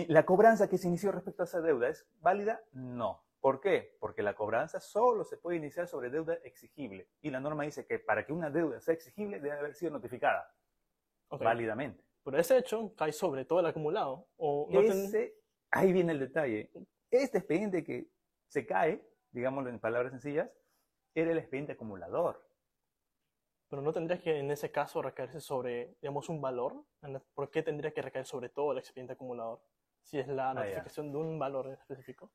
¿La 0.08 0.26
cobranza 0.26 0.68
que 0.68 0.76
se 0.76 0.88
inició 0.88 1.12
respecto 1.12 1.42
a 1.42 1.46
esa 1.46 1.60
deuda 1.60 1.88
es 1.88 2.06
válida? 2.20 2.60
No. 2.72 3.24
¿Por 3.40 3.60
qué? 3.60 3.96
Porque 3.98 4.22
la 4.22 4.34
cobranza 4.34 4.80
solo 4.80 5.24
se 5.24 5.38
puede 5.38 5.56
iniciar 5.56 5.86
sobre 5.86 6.10
deuda 6.10 6.34
exigible. 6.44 7.08
Y 7.22 7.30
la 7.30 7.40
norma 7.40 7.64
dice 7.64 7.86
que 7.86 7.98
para 7.98 8.26
que 8.26 8.32
una 8.32 8.50
deuda 8.50 8.80
sea 8.80 8.92
exigible 8.92 9.40
debe 9.40 9.58
haber 9.58 9.74
sido 9.74 9.92
notificada 9.92 10.54
válidamente. 11.30 12.04
Pero 12.22 12.38
ese 12.38 12.58
hecho 12.58 12.94
cae 12.94 13.12
sobre 13.12 13.46
todo 13.46 13.60
el 13.60 13.66
acumulado. 13.66 14.28
¿o 14.36 14.68
Ahí 15.70 15.92
viene 15.92 16.12
el 16.12 16.18
detalle. 16.18 16.70
Este 17.10 17.38
expediente 17.38 17.82
que 17.82 18.10
se 18.48 18.66
cae, 18.66 19.02
digámoslo 19.30 19.70
en 19.70 19.78
palabras 19.78 20.12
sencillas, 20.12 20.50
era 21.14 21.30
el 21.30 21.38
expediente 21.38 21.72
acumulador. 21.72 22.44
Pero 23.70 23.82
no 23.82 23.92
tendría 23.92 24.20
que 24.20 24.36
en 24.36 24.50
ese 24.50 24.72
caso 24.72 25.00
recaerse 25.00 25.40
sobre, 25.40 25.96
digamos, 26.02 26.28
un 26.28 26.40
valor. 26.40 26.84
¿Por 27.34 27.50
qué 27.50 27.62
tendría 27.62 27.92
que 27.92 28.02
recaer 28.02 28.26
sobre 28.26 28.48
todo 28.48 28.72
el 28.72 28.78
expediente 28.78 29.12
acumulador? 29.12 29.62
Si 30.02 30.18
es 30.18 30.26
la 30.26 30.50
ah, 30.50 30.54
notificación 30.54 31.12
de 31.12 31.18
un 31.18 31.38
valor 31.38 31.68
específico. 31.68 32.32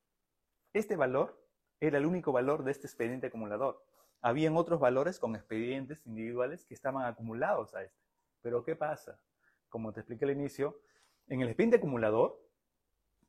Este 0.72 0.96
valor 0.96 1.46
era 1.82 1.98
el 1.98 2.06
único 2.06 2.32
valor 2.32 2.64
de 2.64 2.72
este 2.72 2.88
expediente 2.88 3.28
acumulador. 3.28 3.84
Habían 4.22 4.56
otros 4.56 4.80
valores 4.80 5.20
con 5.20 5.36
expedientes 5.36 6.06
individuales 6.08 6.66
que 6.66 6.74
estaban 6.74 7.06
acumulados 7.06 7.76
a 7.76 7.84
este. 7.84 8.02
Pero 8.42 8.64
¿qué 8.64 8.78
pasa? 8.78 9.20
Como 9.68 9.92
te 9.92 10.00
expliqué 10.00 10.24
al 10.24 10.32
inicio, 10.32 10.80
en 11.28 11.42
el 11.42 11.50
expediente 11.50 11.78
acumulador 11.78 12.42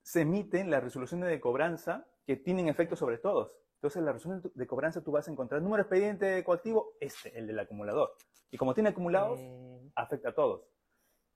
se 0.02 0.20
emiten 0.20 0.70
las 0.70 0.84
resoluciones 0.84 1.28
de 1.28 1.40
cobranza 1.40 2.06
que 2.24 2.36
tienen 2.36 2.68
efecto 2.68 2.94
sobre 2.94 3.18
todos. 3.18 3.50
Entonces, 3.76 4.02
la 4.02 4.12
resolución 4.12 4.52
de 4.54 4.66
cobranza 4.66 5.02
tú 5.02 5.12
vas 5.12 5.28
a 5.28 5.30
encontrar 5.30 5.58
el 5.58 5.64
número 5.64 5.82
expediente 5.82 6.42
coactivo, 6.44 6.94
este, 6.98 7.38
el 7.38 7.46
del 7.46 7.58
acumulador. 7.58 8.14
Y 8.50 8.56
como 8.56 8.72
tiene 8.72 8.88
acumulados, 8.88 9.38
mm. 9.40 9.88
afecta 9.94 10.30
a 10.30 10.34
todos. 10.34 10.62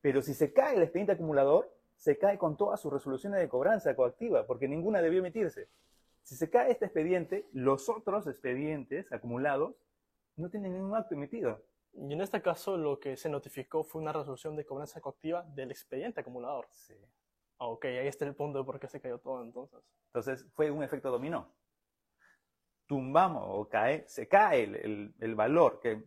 Pero 0.01 0.23
si 0.23 0.33
se 0.33 0.53
cae 0.53 0.77
el 0.77 0.83
expediente 0.83 1.13
acumulador, 1.13 1.71
se 1.97 2.17
cae 2.17 2.39
con 2.39 2.57
todas 2.57 2.81
sus 2.81 2.91
resoluciones 2.91 3.41
de 3.41 3.49
cobranza 3.49 3.95
coactiva, 3.95 4.47
porque 4.47 4.69
ninguna 4.69 5.03
debió 5.03 5.19
emitirse. 5.19 5.69
Si 6.23 6.35
se 6.35 6.49
cae 6.49 6.71
este 6.71 6.87
expediente, 6.87 7.47
los 7.53 7.91
otros 7.91 8.27
expedientes 8.27 9.13
acumulados 9.13 9.75
no 10.37 10.49
tienen 10.49 10.73
ningún 10.73 10.97
acto 10.97 11.15
emitido. 11.15 11.63
Y 11.93 12.13
en 12.13 12.23
este 12.23 12.41
caso, 12.41 12.79
lo 12.79 12.99
que 12.99 13.19
se 13.19 13.29
notificó 13.29 13.85
fue 13.85 14.01
una 14.01 14.15
resolución 14.15 14.57
de 14.57 14.65
cobranza 14.65 15.03
coactiva 15.03 15.43
del 15.43 15.73
expediente 15.73 16.21
acumulador. 16.21 16.67
Sí. 16.71 16.95
Ok, 17.59 17.85
ahí 17.85 18.07
está 18.07 18.25
el 18.25 18.35
punto 18.35 18.61
de 18.61 18.65
por 18.65 18.81
qué 18.81 18.89
se 18.89 19.01
cayó 19.01 19.19
todo 19.19 19.43
entonces. 19.43 19.81
Entonces, 20.07 20.47
fue 20.55 20.71
un 20.71 20.83
efecto 20.83 21.11
dominó 21.11 21.53
tumbamos 22.91 23.45
o 23.47 23.69
cae, 23.69 24.05
se 24.09 24.27
cae 24.27 24.65
el, 24.65 25.35
valor 25.37 25.79
que 25.79 26.03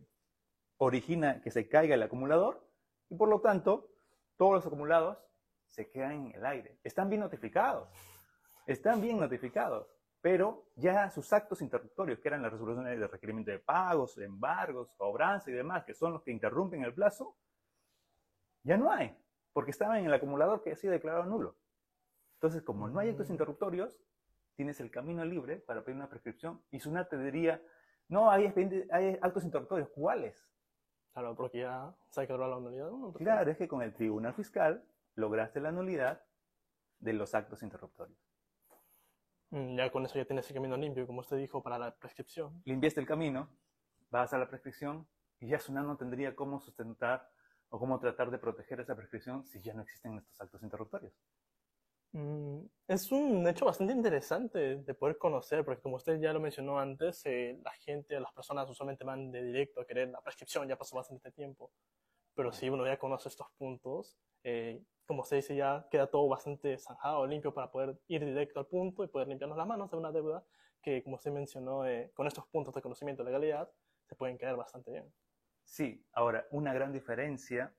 origina 0.79 1.41
que 1.41 1.49
se 1.49 1.69
caiga 1.69 1.95
el 1.95 2.03
acumulador 2.03 2.61
y 3.09 3.15
por 3.15 3.29
lo 3.29 3.39
tanto 3.39 3.89
todos 4.35 4.55
los 4.55 4.65
acumulados 4.65 5.17
se 5.65 5.89
quedan 5.89 6.11
en 6.11 6.35
el 6.35 6.45
aire. 6.45 6.77
Están 6.83 7.07
bien 7.07 7.21
notificados, 7.21 7.87
están 8.67 8.99
bien 8.99 9.17
notificados, 9.17 9.87
pero 10.19 10.65
ya 10.75 11.09
sus 11.09 11.31
actos 11.31 11.61
interruptorios, 11.61 12.19
que 12.19 12.27
eran 12.27 12.41
las 12.41 12.51
resoluciones 12.51 12.99
de 12.99 13.07
requerimiento 13.07 13.51
de 13.51 13.59
pagos, 13.59 14.17
embargos, 14.17 14.91
cobranza 14.97 15.51
y 15.51 15.53
demás, 15.53 15.85
que 15.85 15.93
son 15.93 16.11
los 16.11 16.21
que 16.21 16.31
interrumpen 16.31 16.83
el 16.83 16.93
plazo, 16.93 17.37
ya 18.61 18.75
no 18.75 18.91
hay, 18.91 19.17
porque 19.53 19.71
estaban 19.71 19.99
en 19.99 20.07
el 20.07 20.13
acumulador 20.13 20.61
que 20.61 20.73
ha 20.73 20.75
sido 20.75 20.91
declarado 20.91 21.23
nulo. 21.27 21.55
Entonces, 22.33 22.61
como 22.61 22.89
no 22.89 22.99
hay 22.99 23.11
actos 23.11 23.29
mm. 23.29 23.31
interruptorios, 23.31 23.97
tienes 24.55 24.79
el 24.79 24.91
camino 24.91 25.25
libre 25.25 25.57
para 25.57 25.83
pedir 25.83 25.97
una 25.97 26.09
prescripción 26.09 26.61
y 26.71 26.79
SUNAT 26.79 27.09
te 27.09 27.17
diría, 27.17 27.61
no, 28.07 28.29
hay, 28.29 28.53
hay 28.91 29.17
actos 29.21 29.43
interruptorios, 29.43 29.89
¿cuáles? 29.89 30.35
Claro, 31.13 31.35
porque 31.35 31.59
ya 31.59 31.95
se 32.09 32.21
ha 32.21 32.37
la 32.37 32.59
nulidad. 32.59 32.89
claro, 33.15 33.51
es 33.51 33.57
que 33.57 33.67
con 33.67 33.81
el 33.81 33.93
tribunal 33.93 34.33
fiscal 34.33 34.83
lograste 35.15 35.59
la 35.59 35.71
nulidad 35.71 36.23
de 36.99 37.13
los 37.13 37.35
actos 37.35 37.61
interruptorios. 37.61 38.17
Mm, 39.51 39.77
ya 39.77 39.91
con 39.91 40.05
eso 40.05 40.15
ya 40.15 40.25
tienes 40.25 40.49
el 40.49 40.55
camino 40.55 40.75
limpio, 40.75 41.05
como 41.05 41.19
usted 41.19 41.37
dijo, 41.37 41.61
para 41.61 41.77
la 41.77 41.95
prescripción. 41.95 42.61
Limpiaste 42.65 42.99
el 42.99 43.05
camino, 43.05 43.49
vas 44.09 44.33
a 44.33 44.39
la 44.39 44.47
prescripción 44.47 45.07
y 45.39 45.49
ya 45.49 45.59
SUNAT 45.59 45.85
no 45.85 45.97
tendría 45.97 46.35
cómo 46.35 46.59
sustentar 46.59 47.29
o 47.69 47.79
cómo 47.79 47.99
tratar 47.99 48.31
de 48.31 48.39
proteger 48.39 48.79
esa 48.79 48.95
prescripción 48.95 49.45
si 49.45 49.61
ya 49.61 49.73
no 49.73 49.83
existen 49.83 50.17
estos 50.17 50.41
actos 50.41 50.63
interruptorios. 50.63 51.13
Mm, 52.13 52.67
es 52.87 53.11
un 53.11 53.47
hecho 53.47 53.65
bastante 53.65 53.91
interesante 53.93 54.77
de 54.77 54.93
poder 54.93 55.17
conocer, 55.17 55.65
porque 55.65 55.81
como 55.81 55.95
usted 55.95 56.19
ya 56.19 56.31
lo 56.31 56.39
mencionó 56.39 56.79
antes, 56.79 57.25
eh, 57.25 57.59
la 57.63 57.71
gente, 57.71 58.19
las 58.19 58.31
personas 58.33 58.69
usualmente 58.69 59.03
van 59.03 59.31
de 59.31 59.43
directo 59.43 59.81
a 59.81 59.85
querer 59.87 60.09
la 60.09 60.21
prescripción, 60.21 60.67
ya 60.67 60.77
pasó 60.77 60.95
bastante 60.95 61.31
tiempo. 61.31 61.71
Pero 62.35 62.51
si 62.53 62.69
uno 62.69 62.85
ya 62.85 62.99
conoce 62.99 63.29
estos 63.29 63.47
puntos, 63.57 64.17
eh, 64.43 64.83
como 65.05 65.23
se 65.23 65.37
dice, 65.37 65.55
ya 65.55 65.87
queda 65.89 66.07
todo 66.07 66.27
bastante 66.27 66.77
zanjado, 66.77 67.25
limpio 67.25 67.53
para 67.53 67.71
poder 67.71 67.99
ir 68.07 68.23
directo 68.23 68.59
al 68.59 68.67
punto 68.67 69.03
y 69.03 69.07
poder 69.07 69.27
limpiarnos 69.27 69.57
las 69.57 69.67
manos 69.67 69.89
de 69.89 69.97
una 69.97 70.11
deuda 70.11 70.45
que, 70.83 71.03
como 71.03 71.15
usted 71.15 71.31
mencionó, 71.31 71.87
eh, 71.87 72.11
con 72.13 72.27
estos 72.27 72.45
puntos 72.47 72.73
de 72.75 72.81
conocimiento 72.81 73.23
de 73.23 73.31
legalidad, 73.31 73.71
se 74.05 74.15
pueden 74.15 74.37
quedar 74.37 74.55
bastante 74.55 74.91
bien. 74.91 75.11
Sí, 75.63 76.05
ahora, 76.11 76.45
una 76.51 76.73
gran 76.73 76.91
diferencia 76.91 77.73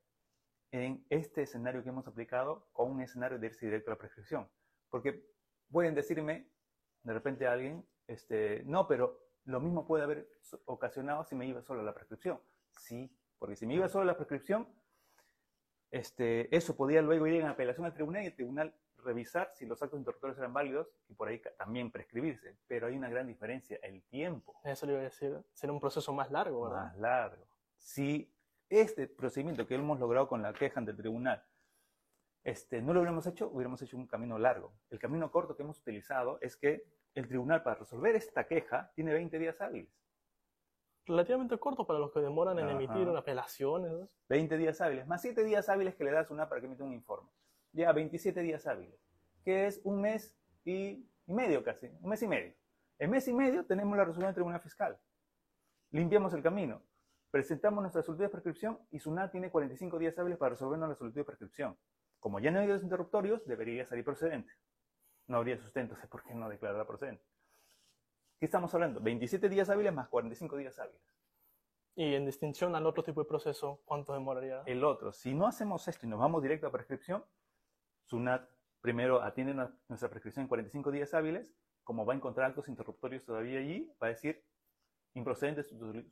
en 0.74 1.06
este 1.08 1.42
escenario 1.42 1.84
que 1.84 1.90
hemos 1.90 2.08
aplicado 2.08 2.66
con 2.72 2.90
un 2.90 3.00
escenario 3.00 3.38
de 3.38 3.46
irse 3.46 3.64
directo 3.64 3.90
a 3.90 3.94
la 3.94 3.98
prescripción. 3.98 4.50
Porque 4.90 5.24
pueden 5.70 5.94
decirme 5.94 6.48
de 7.04 7.12
repente 7.12 7.46
alguien, 7.46 7.86
este, 8.08 8.64
no, 8.64 8.88
pero 8.88 9.20
lo 9.44 9.60
mismo 9.60 9.86
puede 9.86 10.02
haber 10.02 10.28
ocasionado 10.64 11.22
si 11.22 11.36
me 11.36 11.46
iba 11.46 11.62
solo 11.62 11.82
a 11.82 11.84
la 11.84 11.94
prescripción. 11.94 12.40
Sí, 12.76 13.08
porque 13.38 13.54
si 13.54 13.66
me 13.66 13.74
iba 13.74 13.88
solo 13.88 14.02
a 14.02 14.06
la 14.06 14.16
prescripción, 14.16 14.66
este, 15.92 16.54
eso 16.54 16.74
podía 16.76 17.02
luego 17.02 17.28
ir 17.28 17.34
en 17.34 17.46
apelación 17.46 17.86
al 17.86 17.94
tribunal 17.94 18.24
y 18.24 18.26
el 18.26 18.34
tribunal 18.34 18.74
revisar 18.96 19.52
si 19.54 19.66
los 19.66 19.80
actos 19.80 20.00
interruptores 20.00 20.36
eran 20.38 20.52
válidos 20.52 20.88
y 21.08 21.14
por 21.14 21.28
ahí 21.28 21.40
también 21.56 21.92
prescribirse. 21.92 22.56
Pero 22.66 22.88
hay 22.88 22.96
una 22.96 23.08
gran 23.08 23.28
diferencia, 23.28 23.78
el 23.80 24.02
tiempo. 24.02 24.60
Eso 24.64 24.86
le 24.86 24.94
iba 24.94 25.02
a 25.02 25.04
decir, 25.04 25.40
será 25.52 25.72
un 25.72 25.78
proceso 25.78 26.12
más 26.12 26.32
largo, 26.32 26.62
¿verdad? 26.62 26.86
Más 26.86 26.98
largo. 26.98 27.46
Si 27.76 28.33
este 28.68 29.06
procedimiento 29.06 29.66
que 29.66 29.74
hemos 29.74 29.98
logrado 29.98 30.28
con 30.28 30.42
la 30.42 30.52
queja 30.52 30.80
ante 30.80 30.92
el 30.92 30.96
tribunal, 30.96 31.44
este, 32.44 32.82
no 32.82 32.92
lo 32.92 33.00
hubiéramos 33.00 33.26
hecho, 33.26 33.48
hubiéramos 33.48 33.80
hecho 33.82 33.96
un 33.96 34.06
camino 34.06 34.38
largo. 34.38 34.74
El 34.90 34.98
camino 34.98 35.30
corto 35.30 35.56
que 35.56 35.62
hemos 35.62 35.78
utilizado 35.78 36.38
es 36.42 36.56
que 36.56 36.84
el 37.14 37.26
tribunal 37.26 37.62
para 37.62 37.76
resolver 37.76 38.14
esta 38.16 38.46
queja 38.46 38.92
tiene 38.94 39.14
20 39.14 39.38
días 39.38 39.60
hábiles. 39.60 39.90
Relativamente 41.06 41.58
corto 41.58 41.86
para 41.86 41.98
los 41.98 42.12
que 42.12 42.20
demoran 42.20 42.58
en 42.58 42.68
emitir 42.68 43.08
una 43.08 43.20
apelación. 43.20 44.10
20 44.28 44.56
días 44.56 44.80
hábiles, 44.80 45.06
más 45.06 45.22
7 45.22 45.42
días 45.44 45.68
hábiles 45.68 45.94
que 45.94 46.04
le 46.04 46.12
das 46.12 46.30
una 46.30 46.48
para 46.48 46.60
que 46.60 46.66
emita 46.66 46.84
un 46.84 46.92
informe. 46.92 47.30
Ya 47.72 47.92
27 47.92 48.40
días 48.42 48.66
hábiles, 48.66 49.00
que 49.42 49.66
es 49.66 49.80
un 49.84 50.00
mes 50.00 50.36
y, 50.64 51.08
y 51.26 51.32
medio 51.32 51.62
casi, 51.64 51.90
un 52.00 52.10
mes 52.10 52.22
y 52.22 52.28
medio. 52.28 52.54
En 52.98 53.10
mes 53.10 53.26
y 53.26 53.32
medio 53.32 53.66
tenemos 53.66 53.96
la 53.96 54.04
resolución 54.04 54.28
del 54.28 54.34
tribunal 54.34 54.60
fiscal. 54.60 54.98
Limpiamos 55.90 56.32
el 56.34 56.42
camino 56.42 56.82
presentamos 57.34 57.82
nuestra 57.82 58.00
solicitud 58.00 58.26
de 58.26 58.30
prescripción 58.30 58.78
y 58.92 59.00
SUNAT 59.00 59.32
tiene 59.32 59.50
45 59.50 59.98
días 59.98 60.16
hábiles 60.20 60.38
para 60.38 60.50
resolvernos 60.50 60.88
la 60.88 60.94
solicitud 60.94 61.22
de 61.22 61.24
prescripción. 61.24 61.76
Como 62.20 62.38
ya 62.38 62.52
no 62.52 62.60
hay 62.60 62.68
los 62.68 62.84
interruptorios, 62.84 63.44
debería 63.44 63.84
salir 63.84 64.04
procedente. 64.04 64.52
No 65.26 65.38
habría 65.38 65.58
sustento, 65.58 65.96
sé 65.96 66.06
por 66.06 66.22
qué 66.22 66.32
no 66.32 66.48
declararla 66.48 66.86
procedente. 66.86 67.24
¿Qué 68.38 68.46
estamos 68.46 68.72
hablando? 68.72 69.00
27 69.00 69.48
días 69.48 69.68
hábiles 69.68 69.92
más 69.92 70.08
45 70.10 70.56
días 70.58 70.78
hábiles. 70.78 71.02
Y 71.96 72.14
en 72.14 72.24
distinción 72.24 72.76
al 72.76 72.86
otro 72.86 73.02
tipo 73.02 73.20
de 73.20 73.26
proceso, 73.26 73.82
¿cuánto 73.84 74.12
demoraría? 74.12 74.62
El 74.66 74.84
otro, 74.84 75.12
si 75.12 75.34
no 75.34 75.48
hacemos 75.48 75.88
esto 75.88 76.06
y 76.06 76.10
nos 76.10 76.20
vamos 76.20 76.40
directo 76.40 76.68
a 76.68 76.70
prescripción, 76.70 77.24
SUNAT 78.04 78.48
primero 78.80 79.22
atiende 79.22 79.54
nuestra 79.88 80.08
prescripción 80.08 80.44
en 80.44 80.48
45 80.48 80.92
días 80.92 81.12
hábiles, 81.14 81.52
como 81.82 82.06
va 82.06 82.12
a 82.12 82.16
encontrar 82.16 82.46
altos 82.46 82.68
interruptorios 82.68 83.24
todavía 83.24 83.58
allí, 83.58 83.92
va 84.00 84.06
a 84.06 84.10
decir, 84.10 84.44
improcedente 85.14 85.62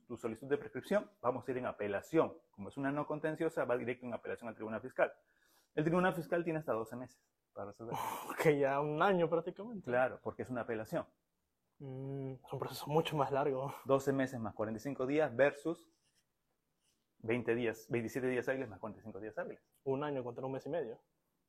tu 0.06 0.16
solicitud 0.16 0.48
de 0.48 0.58
prescripción, 0.58 1.10
vamos 1.20 1.46
a 1.46 1.50
ir 1.50 1.58
en 1.58 1.66
apelación. 1.66 2.32
Como 2.52 2.68
es 2.68 2.76
una 2.76 2.92
no 2.92 3.06
contenciosa, 3.06 3.64
va 3.64 3.76
directo 3.76 4.06
en 4.06 4.14
apelación 4.14 4.48
al 4.48 4.54
Tribunal 4.54 4.80
Fiscal. 4.80 5.12
El 5.74 5.84
Tribunal 5.84 6.14
Fiscal 6.14 6.44
tiene 6.44 6.60
hasta 6.60 6.72
12 6.72 6.96
meses 6.96 7.20
para 7.52 7.68
resolver. 7.68 7.94
Ok, 8.30 8.48
ya 8.58 8.80
un 8.80 9.02
año 9.02 9.28
prácticamente. 9.28 9.84
Claro, 9.84 10.20
porque 10.22 10.42
es 10.42 10.50
una 10.50 10.62
apelación. 10.62 11.06
Mm, 11.78 12.34
es 12.44 12.52
un 12.52 12.58
proceso 12.58 12.86
mucho 12.86 13.16
más 13.16 13.32
largo. 13.32 13.74
12 13.84 14.12
meses 14.12 14.38
más 14.40 14.54
45 14.54 15.06
días 15.06 15.34
versus 15.34 15.86
20 17.18 17.54
días, 17.54 17.86
27 17.88 18.26
días 18.28 18.48
hábiles 18.48 18.68
más 18.68 18.78
45 18.78 19.20
días 19.20 19.36
hábiles. 19.38 19.62
Un 19.84 20.04
año 20.04 20.22
contra 20.22 20.46
un 20.46 20.52
mes 20.52 20.66
y 20.66 20.68
medio. 20.68 21.00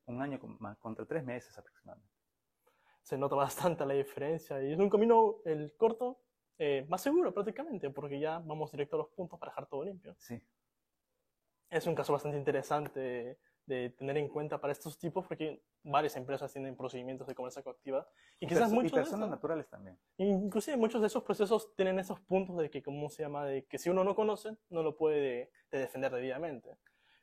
Un 0.05 0.21
año 0.21 0.39
más 0.59 0.77
contra 0.79 1.05
tres 1.05 1.23
meses 1.23 1.57
aproximadamente. 1.57 2.11
Se 3.03 3.17
nota 3.17 3.35
bastante 3.35 3.85
la 3.85 3.93
diferencia 3.93 4.61
y 4.61 4.73
es 4.73 4.79
un 4.79 4.89
camino 4.89 5.37
el 5.45 5.75
corto 5.77 6.19
eh, 6.57 6.85
más 6.89 7.01
seguro 7.01 7.33
prácticamente, 7.33 7.89
porque 7.89 8.19
ya 8.19 8.39
vamos 8.39 8.71
directo 8.71 8.95
a 8.95 8.99
los 8.99 9.09
puntos 9.09 9.39
para 9.39 9.51
dejar 9.51 9.67
todo 9.67 9.83
limpio. 9.83 10.15
Sí. 10.19 10.39
Es 11.69 11.87
un 11.87 11.95
caso 11.95 12.13
bastante 12.13 12.37
interesante 12.37 13.37
de 13.65 13.89
tener 13.91 14.17
en 14.17 14.27
cuenta 14.27 14.59
para 14.59 14.73
estos 14.73 14.97
tipos, 14.99 15.25
porque 15.25 15.63
varias 15.83 16.15
empresas 16.17 16.51
tienen 16.51 16.75
procedimientos 16.75 17.25
de 17.27 17.33
comercio 17.33 17.63
coactiva 17.63 18.07
y 18.39 18.45
quizás 18.45 18.63
Perso- 18.69 18.73
y 18.73 18.75
muchos 18.75 18.91
de 18.91 18.97
personas 18.97 19.19
estos- 19.21 19.29
naturales 19.29 19.69
también. 19.69 19.97
inclusive 20.17 20.77
muchos 20.77 20.99
de 21.01 21.07
esos 21.07 21.23
procesos 21.23 21.73
tienen 21.75 21.97
esos 21.97 22.19
puntos 22.19 22.57
de 22.57 22.69
que, 22.69 22.83
¿cómo 22.83 23.09
se 23.09 23.23
llama? 23.23 23.45
De 23.45 23.65
que 23.65 23.77
si 23.77 23.89
uno 23.89 24.03
no 24.03 24.15
conoce, 24.15 24.57
no 24.69 24.83
lo 24.83 24.95
puede 24.97 25.49
de 25.71 25.77
defender 25.79 26.11
debidamente. 26.13 26.77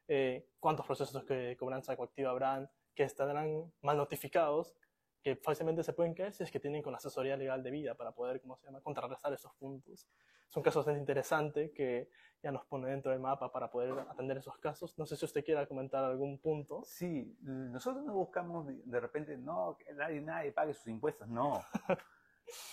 Eh, 0.09 0.49
¿Cuántos 0.59 0.87
procesos 0.87 1.25
de 1.27 1.57
cobranza 1.59 1.95
coactiva 1.97 2.31
habrán 2.31 2.69
que 2.95 3.05
estarán 3.05 3.71
mal 3.83 3.97
notificados? 3.99 4.75
Que 5.23 5.37
fácilmente 5.37 5.83
se 5.83 5.93
pueden 5.93 6.15
caer 6.15 6.33
si 6.33 6.43
es 6.45 6.51
que 6.51 6.61
tienen 6.61 6.83
con 6.83 6.95
asesoría 6.95 7.37
legal 7.37 7.63
debida 7.63 7.95
para 7.95 8.13
poder, 8.13 8.41
¿cómo 8.41 8.57
se 8.57 8.67
llama?, 8.67 8.81
contrarrestar 8.81 9.33
esos 9.33 9.53
puntos. 9.55 10.09
Es 10.49 10.57
un 10.57 10.63
caso 10.63 10.81
bastante 10.81 10.99
interesante 11.01 11.73
que 11.73 12.09
ya 12.43 12.51
nos 12.51 12.65
pone 12.65 12.89
dentro 12.89 13.13
del 13.13 13.21
mapa 13.21 13.53
para 13.53 13.71
poder 13.71 13.93
atender 14.09 14.39
esos 14.39 14.57
casos. 14.59 14.99
No 14.99 15.07
sé 15.07 15.17
si 15.17 15.25
usted 15.25 15.45
quiera 15.45 15.67
comentar 15.67 16.03
algún 16.03 16.39
punto. 16.39 16.83
Sí, 16.85 17.37
nosotros 17.43 18.03
no 18.05 18.15
buscamos 18.15 18.67
de- 18.67 18.83
de 18.85 19.01
repente, 19.01 19.37
no, 19.37 19.77
que 19.79 19.93
nadie, 19.93 20.21
nadie 20.21 20.51
pague 20.53 20.73
sus 20.75 20.89
impuestos, 20.89 21.29
no. 21.29 21.63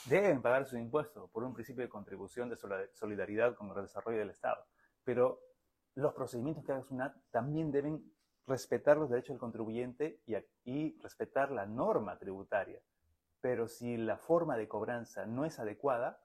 Deben 0.05 0.41
pagar 0.41 0.65
sus 0.65 0.79
impuestos 0.79 1.29
por 1.29 1.43
un 1.43 1.53
principio 1.53 1.83
de 1.83 1.89
contribución 1.89 2.49
de 2.49 2.57
solidaridad 2.93 3.53
con 3.55 3.69
el 3.69 3.83
desarrollo 3.83 4.17
del 4.19 4.31
Estado. 4.31 4.65
Pero 5.03 5.39
los 5.95 6.13
procedimientos 6.13 6.63
que 6.65 6.71
haga 6.71 6.81
SUNAT 6.81 7.15
también 7.29 7.71
deben 7.71 8.11
respetar 8.47 8.97
los 8.97 9.09
derechos 9.09 9.35
del 9.35 9.39
contribuyente 9.39 10.21
y, 10.25 10.35
y 10.63 10.97
respetar 10.99 11.51
la 11.51 11.65
norma 11.65 12.17
tributaria. 12.17 12.81
Pero 13.41 13.67
si 13.67 13.97
la 13.97 14.17
forma 14.17 14.57
de 14.57 14.67
cobranza 14.67 15.25
no 15.25 15.45
es 15.45 15.59
adecuada, 15.59 16.19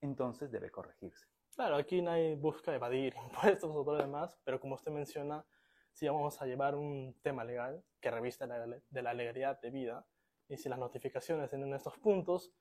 entonces 0.00 0.50
debe 0.50 0.70
corregirse. 0.70 1.26
Claro, 1.54 1.76
aquí 1.76 2.00
nadie 2.00 2.36
busca 2.36 2.74
evadir 2.74 3.14
impuestos 3.24 3.70
o 3.70 3.84
todo 3.84 3.96
lo 3.96 4.02
demás, 4.02 4.38
pero 4.44 4.60
como 4.60 4.74
usted 4.76 4.92
menciona, 4.92 5.44
si 5.92 6.06
vamos 6.06 6.40
a 6.40 6.46
llevar 6.46 6.74
un 6.74 7.18
tema 7.22 7.44
legal 7.44 7.82
que 8.00 8.10
revista 8.10 8.46
de 8.46 9.02
la 9.02 9.14
legalidad 9.14 9.60
debida, 9.60 10.06
y 10.48 10.56
si 10.56 10.68
las 10.68 10.78
notificaciones 10.78 11.50
tienen 11.50 11.74
estos 11.74 11.98
puntos, 11.98 12.52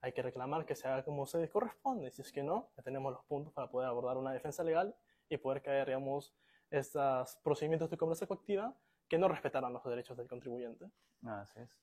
hay 0.00 0.12
que 0.12 0.22
reclamar 0.22 0.64
que 0.64 0.74
se 0.74 0.88
haga 0.88 1.04
como 1.04 1.26
se 1.26 1.48
corresponde. 1.48 2.10
Si 2.10 2.22
es 2.22 2.32
que 2.32 2.42
no, 2.42 2.70
ya 2.76 2.82
tenemos 2.82 3.12
los 3.12 3.24
puntos 3.24 3.52
para 3.52 3.70
poder 3.70 3.88
abordar 3.88 4.16
una 4.16 4.32
defensa 4.32 4.62
legal 4.62 4.94
y 5.28 5.36
poder 5.36 5.62
caer, 5.62 5.86
digamos, 5.86 6.34
estos 6.72 7.36
procedimientos 7.44 7.90
de 7.90 7.96
cobranza 7.96 8.26
coactiva 8.26 8.76
que 9.08 9.18
no 9.18 9.28
respetaran 9.28 9.72
los 9.72 9.84
derechos 9.84 10.16
del 10.16 10.26
contribuyente. 10.28 10.90
Así 11.24 11.60
es. 11.60 11.78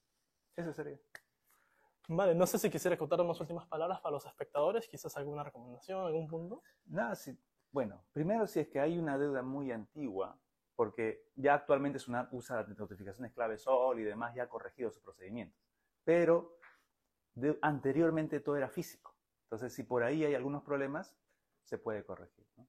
Eso 0.55 0.73
sería. 0.73 0.99
Vale, 2.07 2.33
no 2.33 2.47
sé 2.47 2.57
si 2.57 2.69
quisiera 2.71 2.97
contar 2.97 3.21
unas 3.21 3.39
últimas 3.39 3.67
palabras 3.67 3.99
para 4.01 4.13
los 4.13 4.25
espectadores, 4.25 4.87
quizás 4.87 5.15
alguna 5.15 5.43
recomendación, 5.43 6.05
algún 6.05 6.27
punto. 6.27 6.63
Nada, 6.85 7.15
sí. 7.15 7.37
Bueno, 7.71 8.03
primero 8.11 8.47
si 8.47 8.59
es 8.61 8.67
que 8.67 8.79
hay 8.79 8.97
una 8.97 9.17
deuda 9.19 9.43
muy 9.43 9.71
antigua, 9.71 10.39
porque 10.75 11.29
ya 11.35 11.53
actualmente 11.53 11.99
SUNAT 11.99 12.29
usa 12.33 12.63
notificaciones 12.63 13.31
clave 13.33 13.57
SOL 13.59 13.99
y 13.99 14.03
demás, 14.03 14.33
ya 14.33 14.43
ha 14.43 14.49
corregido 14.49 14.89
sus 14.89 15.03
procedimientos. 15.03 15.59
Pero 16.03 16.57
de- 17.35 17.59
anteriormente 17.61 18.39
todo 18.39 18.57
era 18.57 18.69
físico. 18.69 19.15
Entonces, 19.43 19.71
si 19.73 19.83
por 19.83 20.01
ahí 20.03 20.25
hay 20.25 20.33
algunos 20.33 20.63
problemas, 20.63 21.15
se 21.63 21.77
puede 21.77 22.03
corregir. 22.03 22.47
¿no? 22.57 22.67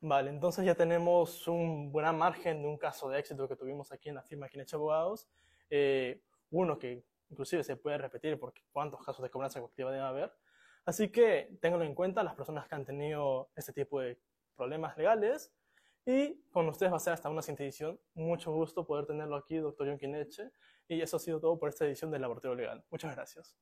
Vale, 0.00 0.30
entonces 0.30 0.64
ya 0.64 0.76
tenemos 0.76 1.48
un 1.48 1.90
buen 1.90 2.16
margen 2.16 2.62
de 2.62 2.68
un 2.68 2.78
caso 2.78 3.08
de 3.08 3.18
éxito 3.18 3.48
que 3.48 3.56
tuvimos 3.56 3.90
aquí 3.90 4.08
en 4.08 4.14
la 4.14 4.22
firma 4.22 4.48
Kineche 4.48 4.76
Abogados. 4.76 5.28
Eh, 5.70 6.22
uno 6.50 6.78
que 6.78 7.04
inclusive 7.30 7.64
se 7.64 7.76
puede 7.76 7.98
repetir 7.98 8.38
porque 8.38 8.62
cuántos 8.72 9.04
casos 9.04 9.22
de 9.22 9.30
cobranza 9.30 9.60
coactiva 9.60 9.90
debe 9.90 10.04
haber. 10.04 10.32
Así 10.84 11.08
que 11.08 11.58
ténganlo 11.60 11.84
en 11.84 11.94
cuenta 11.94 12.22
las 12.22 12.34
personas 12.34 12.68
que 12.68 12.74
han 12.76 12.84
tenido 12.84 13.50
este 13.56 13.72
tipo 13.72 14.00
de 14.00 14.18
problemas 14.56 14.96
legales. 14.96 15.52
Y 16.06 16.40
con 16.52 16.68
ustedes 16.68 16.90
va 16.92 16.96
a 16.96 17.00
ser 17.00 17.12
hasta 17.12 17.28
una 17.28 17.42
siguiente 17.42 17.64
edición. 17.64 18.00
Mucho 18.14 18.52
gusto 18.52 18.86
poder 18.86 19.04
tenerlo 19.04 19.36
aquí, 19.36 19.56
doctor 19.56 19.88
John 19.88 19.98
Kineche. 19.98 20.52
Y 20.86 21.02
eso 21.02 21.16
ha 21.16 21.20
sido 21.20 21.40
todo 21.40 21.58
por 21.58 21.68
esta 21.68 21.84
edición 21.84 22.10
del 22.10 22.22
Laboratorio 22.22 22.56
Legal. 22.56 22.84
Muchas. 22.90 23.14
Gracias. 23.14 23.56